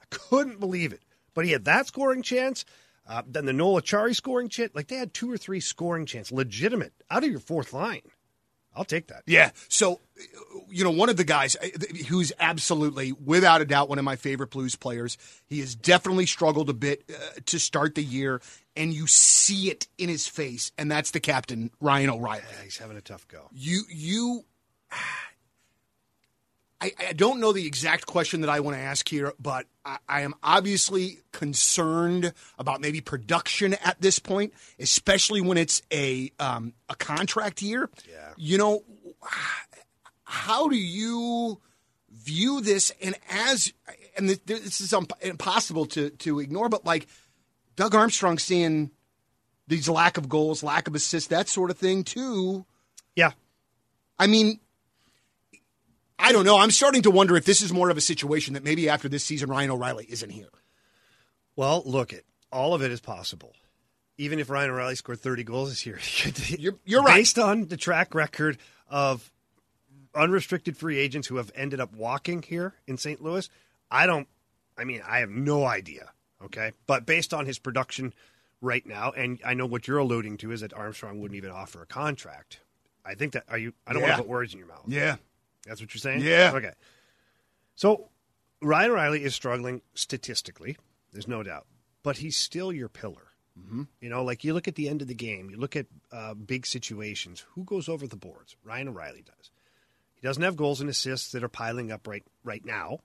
I 0.00 0.06
couldn't 0.08 0.58
believe 0.58 0.94
it. 0.94 1.02
But 1.34 1.44
he 1.44 1.52
had 1.52 1.66
that 1.66 1.86
scoring 1.86 2.22
chance. 2.22 2.64
Uh, 3.06 3.22
then 3.26 3.44
the 3.44 3.52
Noel 3.52 3.82
Acciari 3.82 4.16
scoring 4.16 4.48
chance. 4.48 4.74
Like 4.74 4.88
they 4.88 4.96
had 4.96 5.12
two 5.12 5.30
or 5.30 5.36
three 5.36 5.60
scoring 5.60 6.06
chance, 6.06 6.32
legitimate, 6.32 6.94
out 7.10 7.24
of 7.24 7.30
your 7.30 7.40
fourth 7.40 7.74
line. 7.74 8.00
I'll 8.74 8.84
take 8.84 9.08
that. 9.08 9.22
Yeah. 9.26 9.50
So, 9.68 10.00
you 10.70 10.84
know, 10.84 10.90
one 10.90 11.08
of 11.08 11.16
the 11.16 11.24
guys 11.24 11.56
uh, 11.56 11.66
who's 12.08 12.32
absolutely, 12.38 13.12
without 13.12 13.60
a 13.60 13.64
doubt, 13.64 13.88
one 13.88 13.98
of 13.98 14.04
my 14.04 14.16
favorite 14.16 14.50
Blues 14.50 14.76
players. 14.76 15.18
He 15.46 15.60
has 15.60 15.74
definitely 15.74 16.26
struggled 16.26 16.70
a 16.70 16.74
bit 16.74 17.04
uh, 17.08 17.40
to 17.46 17.58
start 17.58 17.94
the 17.96 18.04
year, 18.04 18.40
and 18.76 18.94
you 18.94 19.06
see 19.06 19.70
it 19.70 19.88
in 19.98 20.08
his 20.08 20.28
face, 20.28 20.70
and 20.78 20.90
that's 20.90 21.10
the 21.10 21.20
captain, 21.20 21.70
Ryan 21.80 22.10
O'Reilly. 22.10 22.42
Yeah, 22.50 22.64
he's 22.64 22.78
having 22.78 22.96
a 22.96 23.00
tough 23.00 23.26
go. 23.26 23.48
You, 23.52 23.82
you. 23.88 24.44
I, 26.80 26.92
I 27.08 27.12
don't 27.12 27.40
know 27.40 27.52
the 27.52 27.66
exact 27.66 28.06
question 28.06 28.42
that 28.42 28.50
I 28.50 28.60
want 28.60 28.76
to 28.76 28.82
ask 28.82 29.08
here, 29.08 29.32
but 29.40 29.66
I, 29.84 29.98
I 30.08 30.20
am 30.20 30.34
obviously 30.42 31.18
concerned 31.32 32.32
about 32.58 32.80
maybe 32.80 33.00
production 33.00 33.74
at 33.84 34.00
this 34.00 34.18
point, 34.18 34.54
especially 34.78 35.40
when 35.40 35.58
it's 35.58 35.82
a 35.92 36.30
um, 36.38 36.74
a 36.88 36.94
contract 36.94 37.62
year. 37.62 37.90
Yeah. 38.08 38.30
You 38.36 38.58
know, 38.58 38.84
how 40.22 40.68
do 40.68 40.76
you 40.76 41.60
view 42.12 42.60
this? 42.60 42.92
And 43.02 43.16
as 43.28 43.72
and 44.16 44.28
this 44.28 44.80
is 44.80 44.94
impossible 45.20 45.86
to 45.86 46.10
to 46.10 46.38
ignore, 46.38 46.68
but 46.68 46.84
like 46.84 47.08
Doug 47.74 47.94
Armstrong 47.94 48.38
seeing 48.38 48.92
these 49.66 49.88
lack 49.88 50.16
of 50.16 50.28
goals, 50.28 50.62
lack 50.62 50.86
of 50.86 50.94
assists, 50.94 51.28
that 51.28 51.48
sort 51.48 51.70
of 51.70 51.78
thing 51.78 52.04
too. 52.04 52.64
Yeah. 53.16 53.32
I 54.18 54.26
mean, 54.26 54.60
I 56.18 56.32
don't 56.32 56.44
know. 56.44 56.58
I'm 56.58 56.70
starting 56.70 57.02
to 57.02 57.10
wonder 57.10 57.36
if 57.36 57.44
this 57.44 57.62
is 57.62 57.72
more 57.72 57.90
of 57.90 57.96
a 57.96 58.00
situation 58.00 58.54
that 58.54 58.64
maybe 58.64 58.88
after 58.88 59.08
this 59.08 59.24
season, 59.24 59.48
Ryan 59.50 59.70
O'Reilly 59.70 60.06
isn't 60.08 60.30
here. 60.30 60.48
Well, 61.56 61.82
look 61.86 62.12
it. 62.12 62.24
All 62.52 62.74
of 62.74 62.82
it 62.82 62.90
is 62.90 63.00
possible. 63.00 63.52
Even 64.16 64.38
if 64.40 64.50
Ryan 64.50 64.70
O'Reilly 64.70 64.96
scored 64.96 65.20
30 65.20 65.44
goals 65.44 65.68
this 65.70 65.86
year, 65.86 66.00
you're, 66.58 66.74
you're 66.84 67.02
right. 67.02 67.16
Based 67.16 67.38
on 67.38 67.66
the 67.68 67.76
track 67.76 68.14
record 68.14 68.58
of 68.88 69.30
unrestricted 70.14 70.76
free 70.76 70.98
agents 70.98 71.28
who 71.28 71.36
have 71.36 71.52
ended 71.54 71.80
up 71.80 71.94
walking 71.94 72.42
here 72.42 72.74
in 72.86 72.96
St. 72.96 73.22
Louis, 73.22 73.48
I 73.90 74.06
don't. 74.06 74.26
I 74.76 74.84
mean, 74.84 75.02
I 75.06 75.18
have 75.20 75.30
no 75.30 75.64
idea. 75.64 76.10
Okay, 76.44 76.72
but 76.86 77.04
based 77.06 77.34
on 77.34 77.46
his 77.46 77.58
production 77.58 78.14
right 78.60 78.84
now, 78.86 79.10
and 79.12 79.40
I 79.44 79.54
know 79.54 79.66
what 79.66 79.86
you're 79.88 79.98
alluding 79.98 80.36
to 80.38 80.52
is 80.52 80.60
that 80.60 80.72
Armstrong 80.72 81.20
wouldn't 81.20 81.36
even 81.36 81.50
offer 81.50 81.82
a 81.82 81.86
contract. 81.86 82.60
I 83.04 83.14
think 83.14 83.32
that 83.32 83.44
are 83.48 83.58
you? 83.58 83.72
I 83.86 83.92
don't 83.92 84.02
Yeah. 84.02 84.08
want 84.10 84.18
to 84.18 84.22
put 84.22 84.28
words 84.30 84.52
in 84.52 84.58
your 84.58 84.68
mouth. 84.68 84.84
Yeah. 84.88 85.16
That's 85.66 85.80
what 85.80 85.94
you're 85.94 86.00
saying? 86.00 86.22
Yeah. 86.22 86.52
Okay. 86.54 86.72
So 87.74 88.08
Ryan 88.60 88.90
O'Reilly 88.90 89.24
is 89.24 89.34
struggling 89.34 89.82
statistically, 89.94 90.76
there's 91.12 91.28
no 91.28 91.42
doubt, 91.42 91.66
but 92.02 92.18
he's 92.18 92.36
still 92.36 92.72
your 92.72 92.88
pillar. 92.88 93.32
Mm-hmm. 93.58 93.82
You 94.00 94.08
know, 94.08 94.24
like 94.24 94.44
you 94.44 94.54
look 94.54 94.68
at 94.68 94.76
the 94.76 94.88
end 94.88 95.02
of 95.02 95.08
the 95.08 95.14
game, 95.14 95.50
you 95.50 95.56
look 95.56 95.76
at 95.76 95.86
uh, 96.12 96.34
big 96.34 96.66
situations. 96.66 97.44
Who 97.54 97.64
goes 97.64 97.88
over 97.88 98.06
the 98.06 98.16
boards? 98.16 98.56
Ryan 98.64 98.88
O'Reilly 98.88 99.22
does. 99.22 99.50
He 100.14 100.26
doesn't 100.26 100.42
have 100.42 100.56
goals 100.56 100.80
and 100.80 100.90
assists 100.90 101.32
that 101.32 101.44
are 101.44 101.48
piling 101.48 101.92
up 101.92 102.06
right 102.06 102.24
right 102.44 102.64
now. 102.64 102.98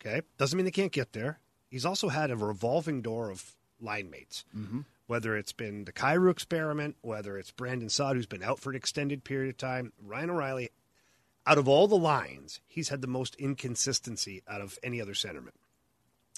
Okay, 0.00 0.22
doesn't 0.38 0.56
mean 0.56 0.64
they 0.64 0.70
can't 0.70 0.92
get 0.92 1.12
there. 1.12 1.38
He's 1.70 1.84
also 1.84 2.08
had 2.08 2.30
a 2.30 2.36
revolving 2.36 3.02
door 3.02 3.30
of 3.30 3.54
line 3.80 4.10
mates. 4.10 4.44
Mm-hmm. 4.56 4.80
Whether 5.06 5.36
it's 5.36 5.52
been 5.52 5.84
the 5.84 5.92
Kyrou 5.92 6.30
experiment, 6.30 6.96
whether 7.00 7.36
it's 7.36 7.50
Brandon 7.50 7.88
Saad, 7.88 8.16
who's 8.16 8.26
been 8.26 8.42
out 8.44 8.60
for 8.60 8.70
an 8.70 8.76
extended 8.76 9.24
period 9.24 9.50
of 9.50 9.56
time, 9.56 9.92
Ryan 10.02 10.30
O'Reilly 10.30 10.70
out 11.50 11.58
of 11.58 11.66
all 11.66 11.88
the 11.88 11.96
lines, 11.96 12.60
he's 12.68 12.90
had 12.90 13.00
the 13.00 13.08
most 13.08 13.34
inconsistency 13.34 14.40
out 14.46 14.60
of 14.60 14.78
any 14.84 15.00
other 15.00 15.14
centerman. 15.14 15.50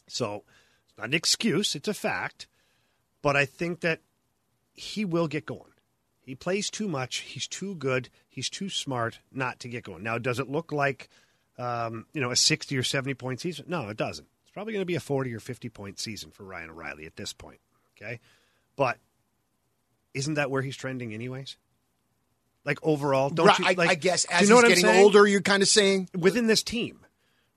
So 0.09 0.45
it's 0.88 0.97
not 0.97 1.09
an 1.09 1.14
excuse, 1.14 1.75
it's 1.75 1.87
a 1.87 1.92
fact. 1.92 2.47
But 3.21 3.37
I 3.37 3.45
think 3.45 3.81
that 3.81 4.00
he 4.73 5.04
will 5.04 5.28
get 5.28 5.45
going. 5.45 5.75
He 6.25 6.35
plays 6.35 6.71
too 6.71 6.88
much. 6.88 7.19
He's 7.19 7.47
too 7.47 7.75
good. 7.75 8.09
He's 8.26 8.49
too 8.49 8.71
smart 8.71 9.19
not 9.31 9.61
to 9.61 9.69
get 9.69 9.85
going. 9.85 10.02
Now, 10.02 10.16
does 10.16 10.38
it 10.38 10.49
look 10.49 10.73
like 10.73 11.11
um, 11.59 12.07
you 12.14 12.23
know 12.23 12.31
a 12.31 12.37
sixty 12.37 12.78
or 12.78 12.83
seventy 12.83 13.12
point 13.12 13.40
season? 13.40 13.66
No, 13.69 13.90
it 13.90 13.99
doesn't. 13.99 14.26
It's 14.45 14.52
probably 14.52 14.73
going 14.73 14.83
to 14.83 14.87
be 14.87 14.95
a 14.95 15.00
forty 15.00 15.35
or 15.35 15.40
fifty 15.40 15.69
point 15.69 15.99
season 15.99 16.31
for 16.31 16.45
Ryan 16.45 16.71
O'Reilly 16.71 17.04
at 17.04 17.16
this 17.16 17.35
point. 17.35 17.61
Okay, 17.97 18.19
but 18.76 18.97
isn't 20.14 20.35
that 20.35 20.50
where 20.50 20.62
he's 20.62 20.76
trending 20.76 21.12
anyways? 21.12 21.59
Like 22.64 22.78
overall, 22.83 23.31
don't 23.31 23.47
Right, 23.47 23.59
you? 23.59 23.66
I, 23.66 23.73
Like, 23.75 23.90
I 23.90 23.95
guess 23.95 24.25
as 24.26 24.42
you 24.42 24.49
know 24.54 24.61
he's 24.61 24.69
getting 24.71 24.85
saying? 24.85 25.04
older, 25.04 25.26
you're 25.26 25.40
kind 25.40 25.62
of 25.62 25.69
saying 25.69 26.09
within 26.16 26.47
this 26.47 26.62
team, 26.62 27.00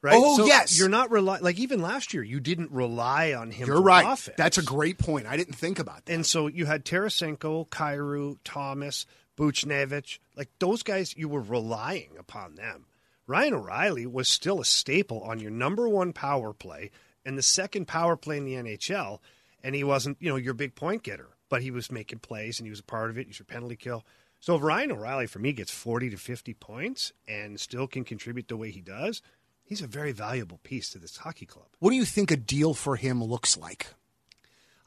right? 0.01 0.15
Oh, 0.17 0.37
So 0.37 0.45
yes. 0.47 0.77
you're 0.79 0.89
not 0.89 1.11
rely 1.11 1.37
like 1.39 1.59
even 1.59 1.81
last 1.81 2.13
year 2.13 2.23
you 2.23 2.39
didn't 2.39 2.71
rely 2.71 3.33
on 3.33 3.51
him. 3.51 3.67
you're 3.67 3.77
for 3.77 3.83
right. 3.83 4.05
offense. 4.05 4.35
That's 4.37 4.57
a 4.57 4.63
great 4.63 4.97
point. 4.97 5.27
I 5.27 5.37
didn't 5.37 5.55
think 5.55 5.77
about 5.79 6.05
that. 6.05 6.13
And 6.13 6.25
so 6.25 6.47
you 6.47 6.65
had 6.65 6.85
Tarasenko, 6.85 7.67
Kyrou, 7.69 8.37
Thomas, 8.43 9.05
Buchnevich, 9.37 10.19
like 10.35 10.49
those 10.59 10.81
guys. 10.83 11.15
You 11.15 11.29
were 11.29 11.41
relying 11.41 12.11
upon 12.19 12.55
them. 12.55 12.85
Ryan 13.27 13.55
O'Reilly 13.55 14.05
was 14.05 14.27
still 14.29 14.59
a 14.61 14.65
staple 14.65 15.21
on 15.21 15.39
your 15.39 15.51
number 15.51 15.87
one 15.89 16.13
power 16.13 16.53
play 16.53 16.91
and 17.25 17.37
the 17.37 17.41
second 17.43 17.87
power 17.87 18.15
play 18.15 18.37
in 18.37 18.45
the 18.45 18.53
NHL, 18.53 19.19
and 19.63 19.73
he 19.73 19.83
wasn't, 19.83 20.17
you 20.19 20.29
know, 20.29 20.35
your 20.35 20.53
big 20.53 20.75
point 20.75 21.01
getter, 21.01 21.29
but 21.49 21.63
he 21.63 21.71
was 21.71 21.91
making 21.91 22.19
plays 22.19 22.59
and 22.59 22.67
he 22.67 22.69
was 22.69 22.79
a 22.81 22.83
part 22.83 23.09
of 23.09 23.17
it. 23.17 23.25
He's 23.27 23.39
your 23.39 23.47
penalty 23.47 23.75
kill. 23.75 24.03
So 24.39 24.55
if 24.55 24.61
Ryan 24.61 24.91
O'Reilly 24.91 25.27
for 25.27 25.39
me 25.39 25.53
gets 25.53 25.71
forty 25.71 26.09
to 26.09 26.17
fifty 26.17 26.53
points 26.53 27.11
and 27.27 27.59
still 27.59 27.87
can 27.87 28.03
contribute 28.03 28.47
the 28.47 28.57
way 28.57 28.71
he 28.71 28.81
does, 28.81 29.21
he's 29.63 29.81
a 29.81 29.87
very 29.87 30.11
valuable 30.11 30.59
piece 30.63 30.89
to 30.91 30.99
this 30.99 31.17
hockey 31.17 31.45
club. 31.45 31.67
What 31.79 31.89
do 31.89 31.95
you 31.95 32.05
think 32.05 32.31
a 32.31 32.37
deal 32.37 32.73
for 32.73 32.95
him 32.95 33.23
looks 33.23 33.57
like? 33.57 33.87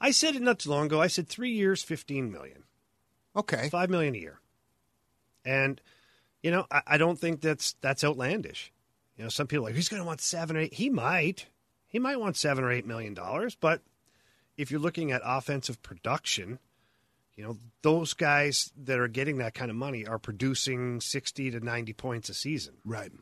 I 0.00 0.12
said 0.12 0.36
it 0.36 0.42
not 0.42 0.60
too 0.60 0.70
long 0.70 0.86
ago. 0.86 1.00
I 1.00 1.08
said 1.08 1.28
three 1.28 1.50
years, 1.50 1.82
fifteen 1.82 2.30
million. 2.30 2.62
Okay. 3.34 3.68
five 3.68 3.90
million 3.90 4.14
a 4.14 4.18
year. 4.18 4.40
And 5.44 5.80
you 6.42 6.52
know, 6.52 6.66
I, 6.70 6.82
I 6.86 6.98
don't 6.98 7.18
think 7.18 7.40
that's 7.40 7.74
that's 7.80 8.04
outlandish. 8.04 8.72
You 9.16 9.24
know, 9.24 9.30
some 9.30 9.48
people 9.48 9.64
are 9.64 9.70
like 9.70 9.74
he's 9.74 9.88
going 9.88 10.02
to 10.02 10.06
want 10.06 10.20
seven 10.20 10.56
or 10.56 10.60
eight. 10.60 10.74
He 10.74 10.88
might, 10.88 11.46
he 11.88 11.98
might 11.98 12.20
want 12.20 12.36
seven 12.36 12.62
or 12.62 12.70
eight 12.70 12.86
million 12.86 13.14
dollars. 13.14 13.56
But 13.56 13.80
if 14.56 14.70
you're 14.70 14.78
looking 14.80 15.10
at 15.10 15.22
offensive 15.24 15.82
production, 15.82 16.60
you 17.38 17.44
know, 17.44 17.56
those 17.82 18.14
guys 18.14 18.72
that 18.84 18.98
are 18.98 19.06
getting 19.06 19.38
that 19.38 19.54
kind 19.54 19.70
of 19.70 19.76
money 19.76 20.04
are 20.04 20.18
producing 20.18 21.00
sixty 21.00 21.52
to 21.52 21.60
ninety 21.60 21.92
points 21.92 22.28
a 22.28 22.34
season. 22.34 22.74
Right. 22.84 23.12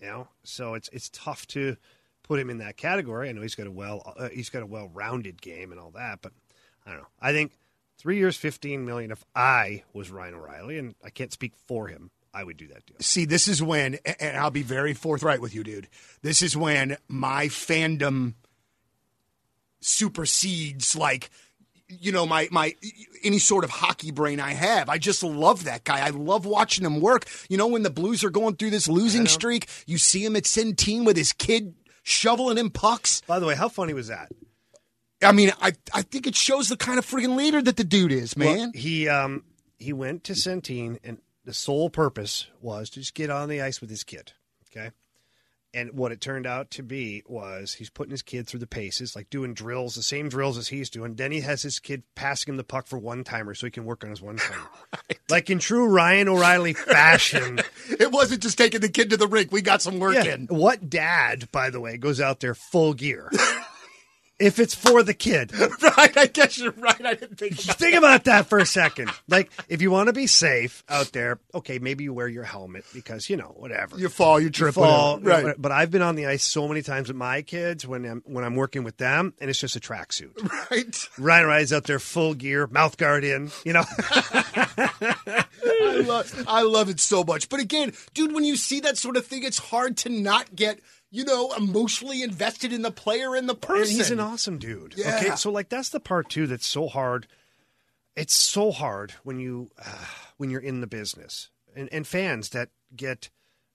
You 0.00 0.06
know, 0.06 0.28
so 0.42 0.72
it's 0.72 0.88
it's 0.90 1.10
tough 1.10 1.46
to 1.48 1.76
put 2.22 2.40
him 2.40 2.48
in 2.48 2.58
that 2.58 2.78
category. 2.78 3.28
I 3.28 3.32
know 3.32 3.42
he's 3.42 3.54
got 3.54 3.66
a 3.66 3.70
well 3.70 4.14
uh, 4.18 4.30
he's 4.30 4.48
got 4.48 4.62
a 4.62 4.66
well 4.66 4.88
rounded 4.88 5.42
game 5.42 5.70
and 5.70 5.78
all 5.78 5.90
that, 5.90 6.20
but 6.22 6.32
I 6.86 6.92
don't 6.92 7.00
know. 7.00 7.08
I 7.20 7.32
think 7.32 7.52
three 7.98 8.16
years, 8.16 8.38
fifteen 8.38 8.86
million. 8.86 9.10
If 9.10 9.22
I 9.34 9.82
was 9.92 10.10
Ryan 10.10 10.36
O'Reilly, 10.36 10.78
and 10.78 10.94
I 11.04 11.10
can't 11.10 11.32
speak 11.32 11.52
for 11.66 11.88
him, 11.88 12.10
I 12.32 12.44
would 12.44 12.56
do 12.56 12.68
that 12.68 12.86
deal. 12.86 12.96
See, 13.00 13.26
this 13.26 13.48
is 13.48 13.62
when, 13.62 13.98
and 14.18 14.38
I'll 14.38 14.50
be 14.50 14.62
very 14.62 14.94
forthright 14.94 15.42
with 15.42 15.54
you, 15.54 15.62
dude. 15.62 15.88
This 16.22 16.40
is 16.40 16.56
when 16.56 16.96
my 17.06 17.48
fandom 17.48 18.32
supersedes, 19.80 20.96
like, 20.96 21.30
you 21.88 22.12
know, 22.12 22.26
my 22.26 22.48
my 22.50 22.74
any 23.22 23.38
sort 23.38 23.64
of 23.64 23.70
hockey 23.70 24.10
brain 24.10 24.40
I 24.40 24.52
have. 24.52 24.88
I 24.88 24.98
just 24.98 25.22
love 25.22 25.64
that 25.64 25.84
guy. 25.84 26.06
I 26.06 26.10
love 26.10 26.46
watching 26.46 26.84
him 26.84 27.00
work. 27.00 27.26
You 27.48 27.56
know, 27.56 27.66
when 27.66 27.82
the 27.82 27.90
Blues 27.90 28.24
are 28.24 28.30
going 28.30 28.56
through 28.56 28.70
this 28.70 28.88
losing 28.88 29.26
streak, 29.26 29.68
you 29.86 29.98
see 29.98 30.24
him 30.24 30.36
at 30.36 30.44
Centene 30.44 31.04
with 31.04 31.16
his 31.16 31.32
kid 31.32 31.74
shoveling 32.02 32.58
him 32.58 32.70
pucks. 32.70 33.22
By 33.22 33.38
the 33.38 33.46
way, 33.46 33.54
how 33.54 33.68
funny 33.68 33.94
was 33.94 34.08
that? 34.08 34.30
I 35.22 35.32
mean, 35.32 35.52
I 35.60 35.72
I 35.92 36.02
think 36.02 36.26
it 36.26 36.36
shows 36.36 36.68
the 36.68 36.76
kind 36.76 36.98
of 36.98 37.06
freaking 37.06 37.36
leader 37.36 37.60
that 37.62 37.76
the 37.76 37.84
dude 37.84 38.12
is, 38.12 38.36
man. 38.36 38.56
Well, 38.56 38.70
he 38.74 39.08
um 39.08 39.44
he 39.78 39.92
went 39.92 40.24
to 40.24 40.34
Centene, 40.34 40.98
and 41.02 41.18
the 41.44 41.54
sole 41.54 41.90
purpose 41.90 42.46
was 42.60 42.90
to 42.90 43.00
just 43.00 43.14
get 43.14 43.30
on 43.30 43.48
the 43.48 43.62
ice 43.62 43.80
with 43.80 43.90
his 43.90 44.04
kid. 44.04 44.32
Okay, 44.70 44.90
And 45.78 45.92
what 45.92 46.10
it 46.10 46.20
turned 46.20 46.46
out 46.46 46.72
to 46.72 46.82
be 46.82 47.22
was 47.26 47.74
he's 47.74 47.90
putting 47.90 48.10
his 48.10 48.22
kid 48.22 48.48
through 48.48 48.60
the 48.60 48.66
paces, 48.66 49.14
like 49.14 49.30
doing 49.30 49.54
drills, 49.54 49.94
the 49.94 50.02
same 50.02 50.28
drills 50.28 50.58
as 50.58 50.66
he's 50.68 50.90
doing. 50.90 51.14
Then 51.14 51.30
he 51.30 51.40
has 51.40 51.62
his 51.62 51.78
kid 51.78 52.02
passing 52.16 52.52
him 52.52 52.56
the 52.56 52.64
puck 52.64 52.88
for 52.88 52.98
one 52.98 53.22
timer 53.22 53.54
so 53.54 53.66
he 53.66 53.70
can 53.70 53.84
work 53.84 54.02
on 54.02 54.10
his 54.10 54.20
one 54.20 54.36
timer. 54.38 54.60
right. 54.92 55.18
Like 55.28 55.50
in 55.50 55.60
true 55.60 55.86
Ryan 55.86 56.28
O'Reilly 56.28 56.72
fashion. 56.74 57.60
it 57.98 58.10
wasn't 58.10 58.42
just 58.42 58.58
taking 58.58 58.80
the 58.80 58.88
kid 58.88 59.10
to 59.10 59.16
the 59.16 59.28
rink. 59.28 59.52
We 59.52 59.62
got 59.62 59.80
some 59.80 60.00
work 60.00 60.14
yeah. 60.14 60.34
in. 60.34 60.46
What 60.46 60.90
dad, 60.90 61.48
by 61.52 61.70
the 61.70 61.80
way, 61.80 61.96
goes 61.96 62.20
out 62.20 62.40
there 62.40 62.54
full 62.54 62.94
gear? 62.94 63.30
if 64.40 64.58
it's 64.58 64.74
for 64.74 65.02
the 65.02 65.14
kid. 65.14 65.52
right, 65.82 66.16
I 66.16 66.26
guess 66.26 66.58
you're 66.58 66.72
right. 66.72 67.04
I 67.04 67.14
didn't 67.14 67.36
think 67.38 67.52
about 67.64 67.76
Think 67.76 67.92
that. 67.94 67.98
about 67.98 68.24
that 68.24 68.46
for 68.46 68.58
a 68.58 68.66
second. 68.66 69.10
Like, 69.30 69.50
if 69.68 69.82
you 69.82 69.90
want 69.90 70.06
to 70.06 70.12
be 70.14 70.26
safe 70.26 70.82
out 70.88 71.12
there, 71.12 71.38
okay, 71.54 71.78
maybe 71.78 72.02
you 72.04 72.14
wear 72.14 72.28
your 72.28 72.44
helmet 72.44 72.84
because, 72.94 73.28
you 73.28 73.36
know, 73.36 73.52
whatever. 73.56 73.98
You 73.98 74.08
fall, 74.08 74.40
you 74.40 74.48
trip, 74.48 74.68
You 74.76 74.82
fall, 74.82 75.18
whatever. 75.18 75.48
right. 75.48 75.54
But 75.58 75.70
I've 75.72 75.90
been 75.90 76.00
on 76.02 76.14
the 76.14 76.26
ice 76.26 76.42
so 76.44 76.66
many 76.66 76.80
times 76.82 77.08
with 77.08 77.16
my 77.16 77.42
kids 77.42 77.86
when 77.86 78.06
I'm 78.06 78.22
when 78.24 78.44
I'm 78.44 78.54
working 78.56 78.84
with 78.84 78.96
them, 78.96 79.34
and 79.40 79.50
it's 79.50 79.58
just 79.60 79.76
a 79.76 79.80
tracksuit. 79.80 80.30
Right. 80.70 81.08
Ryan 81.18 81.46
rides 81.46 81.72
out 81.72 81.84
there 81.84 81.98
full 81.98 82.34
gear, 82.34 82.66
mouth 82.68 82.96
guard 82.96 83.24
in, 83.24 83.50
you 83.64 83.72
know. 83.74 83.84
I 84.78 86.02
love, 86.04 86.44
I 86.48 86.62
love 86.62 86.88
it 86.88 87.00
so 87.00 87.24
much. 87.24 87.48
But 87.48 87.60
again, 87.60 87.92
dude, 88.14 88.32
when 88.32 88.44
you 88.44 88.56
see 88.56 88.80
that 88.80 88.96
sort 88.98 89.16
of 89.16 89.26
thing, 89.26 89.44
it's 89.44 89.58
hard 89.58 89.96
to 89.98 90.08
not 90.08 90.54
get, 90.54 90.80
you 91.10 91.24
know, 91.24 91.52
emotionally 91.56 92.22
invested 92.22 92.72
in 92.72 92.82
the 92.82 92.90
player 92.90 93.34
and 93.34 93.48
the 93.48 93.54
person. 93.54 93.82
And 93.82 93.90
he's 93.90 94.10
an 94.10 94.20
awesome 94.20 94.58
dude. 94.58 94.94
Yeah. 94.96 95.16
Okay, 95.16 95.36
so 95.36 95.50
like 95.50 95.68
that's 95.68 95.88
the 95.90 96.00
part 96.00 96.28
too 96.28 96.46
that's 96.46 96.66
so 96.66 96.88
hard. 96.88 97.26
It's 98.16 98.34
so 98.34 98.72
hard 98.72 99.12
when 99.22 99.38
you 99.38 99.70
uh, 99.78 100.04
when 100.36 100.50
you're 100.50 100.60
in 100.60 100.80
the 100.80 100.86
business 100.86 101.50
and 101.74 101.88
and 101.92 102.06
fans 102.06 102.50
that 102.50 102.70
get 102.94 103.30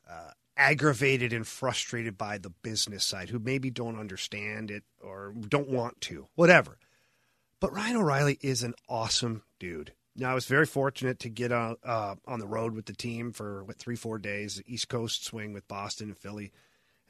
uh, 0.09 0.31
aggravated 0.57 1.33
and 1.33 1.47
frustrated 1.47 2.17
by 2.17 2.37
the 2.37 2.49
business 2.49 3.05
side 3.05 3.29
who 3.29 3.39
maybe 3.39 3.69
don't 3.69 3.99
understand 3.99 4.69
it 4.69 4.83
or 5.01 5.33
don't 5.47 5.69
want 5.69 5.99
to, 6.01 6.27
whatever. 6.35 6.77
But 7.59 7.73
Ryan 7.73 7.97
O'Reilly 7.97 8.37
is 8.41 8.61
an 8.61 8.75
awesome 8.89 9.43
dude. 9.57 9.93
Now 10.15 10.31
I 10.31 10.33
was 10.35 10.45
very 10.45 10.65
fortunate 10.65 11.19
to 11.19 11.29
get 11.29 11.51
on 11.51 11.77
uh, 11.83 12.15
on 12.27 12.39
the 12.39 12.47
road 12.47 12.75
with 12.75 12.85
the 12.85 12.93
team 12.93 13.31
for 13.31 13.63
what 13.63 13.77
three 13.77 13.95
four 13.95 14.19
days, 14.19 14.61
East 14.67 14.89
Coast 14.89 15.25
swing 15.25 15.53
with 15.53 15.67
Boston 15.67 16.09
and 16.09 16.17
Philly, 16.17 16.51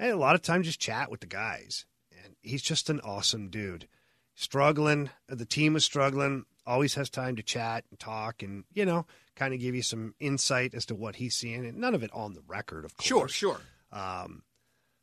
and 0.03 0.11
a 0.11 0.17
lot 0.17 0.35
of 0.35 0.41
time 0.41 0.63
just 0.63 0.81
chat 0.81 1.09
with 1.09 1.21
the 1.21 1.27
guys. 1.27 1.85
And 2.23 2.35
he's 2.41 2.61
just 2.61 2.89
an 2.89 2.99
awesome 3.01 3.49
dude. 3.49 3.87
Struggling, 4.35 5.09
the 5.29 5.45
team 5.45 5.73
was 5.73 5.85
struggling. 5.85 6.45
Always 6.65 6.95
has 6.95 7.09
time 7.09 7.35
to 7.37 7.43
chat 7.43 7.85
and 7.89 7.99
talk, 7.99 8.41
and 8.41 8.63
you 8.73 8.85
know, 8.85 9.05
kind 9.35 9.53
of 9.53 9.59
give 9.59 9.75
you 9.75 9.81
some 9.81 10.15
insight 10.19 10.73
as 10.73 10.85
to 10.87 10.95
what 10.95 11.17
he's 11.17 11.35
seeing. 11.35 11.65
And 11.65 11.77
none 11.77 11.93
of 11.95 12.03
it 12.03 12.11
on 12.13 12.33
the 12.33 12.43
record, 12.47 12.85
of 12.85 12.95
course. 12.97 13.07
Sure, 13.07 13.27
sure. 13.27 13.61
Um, 13.91 14.43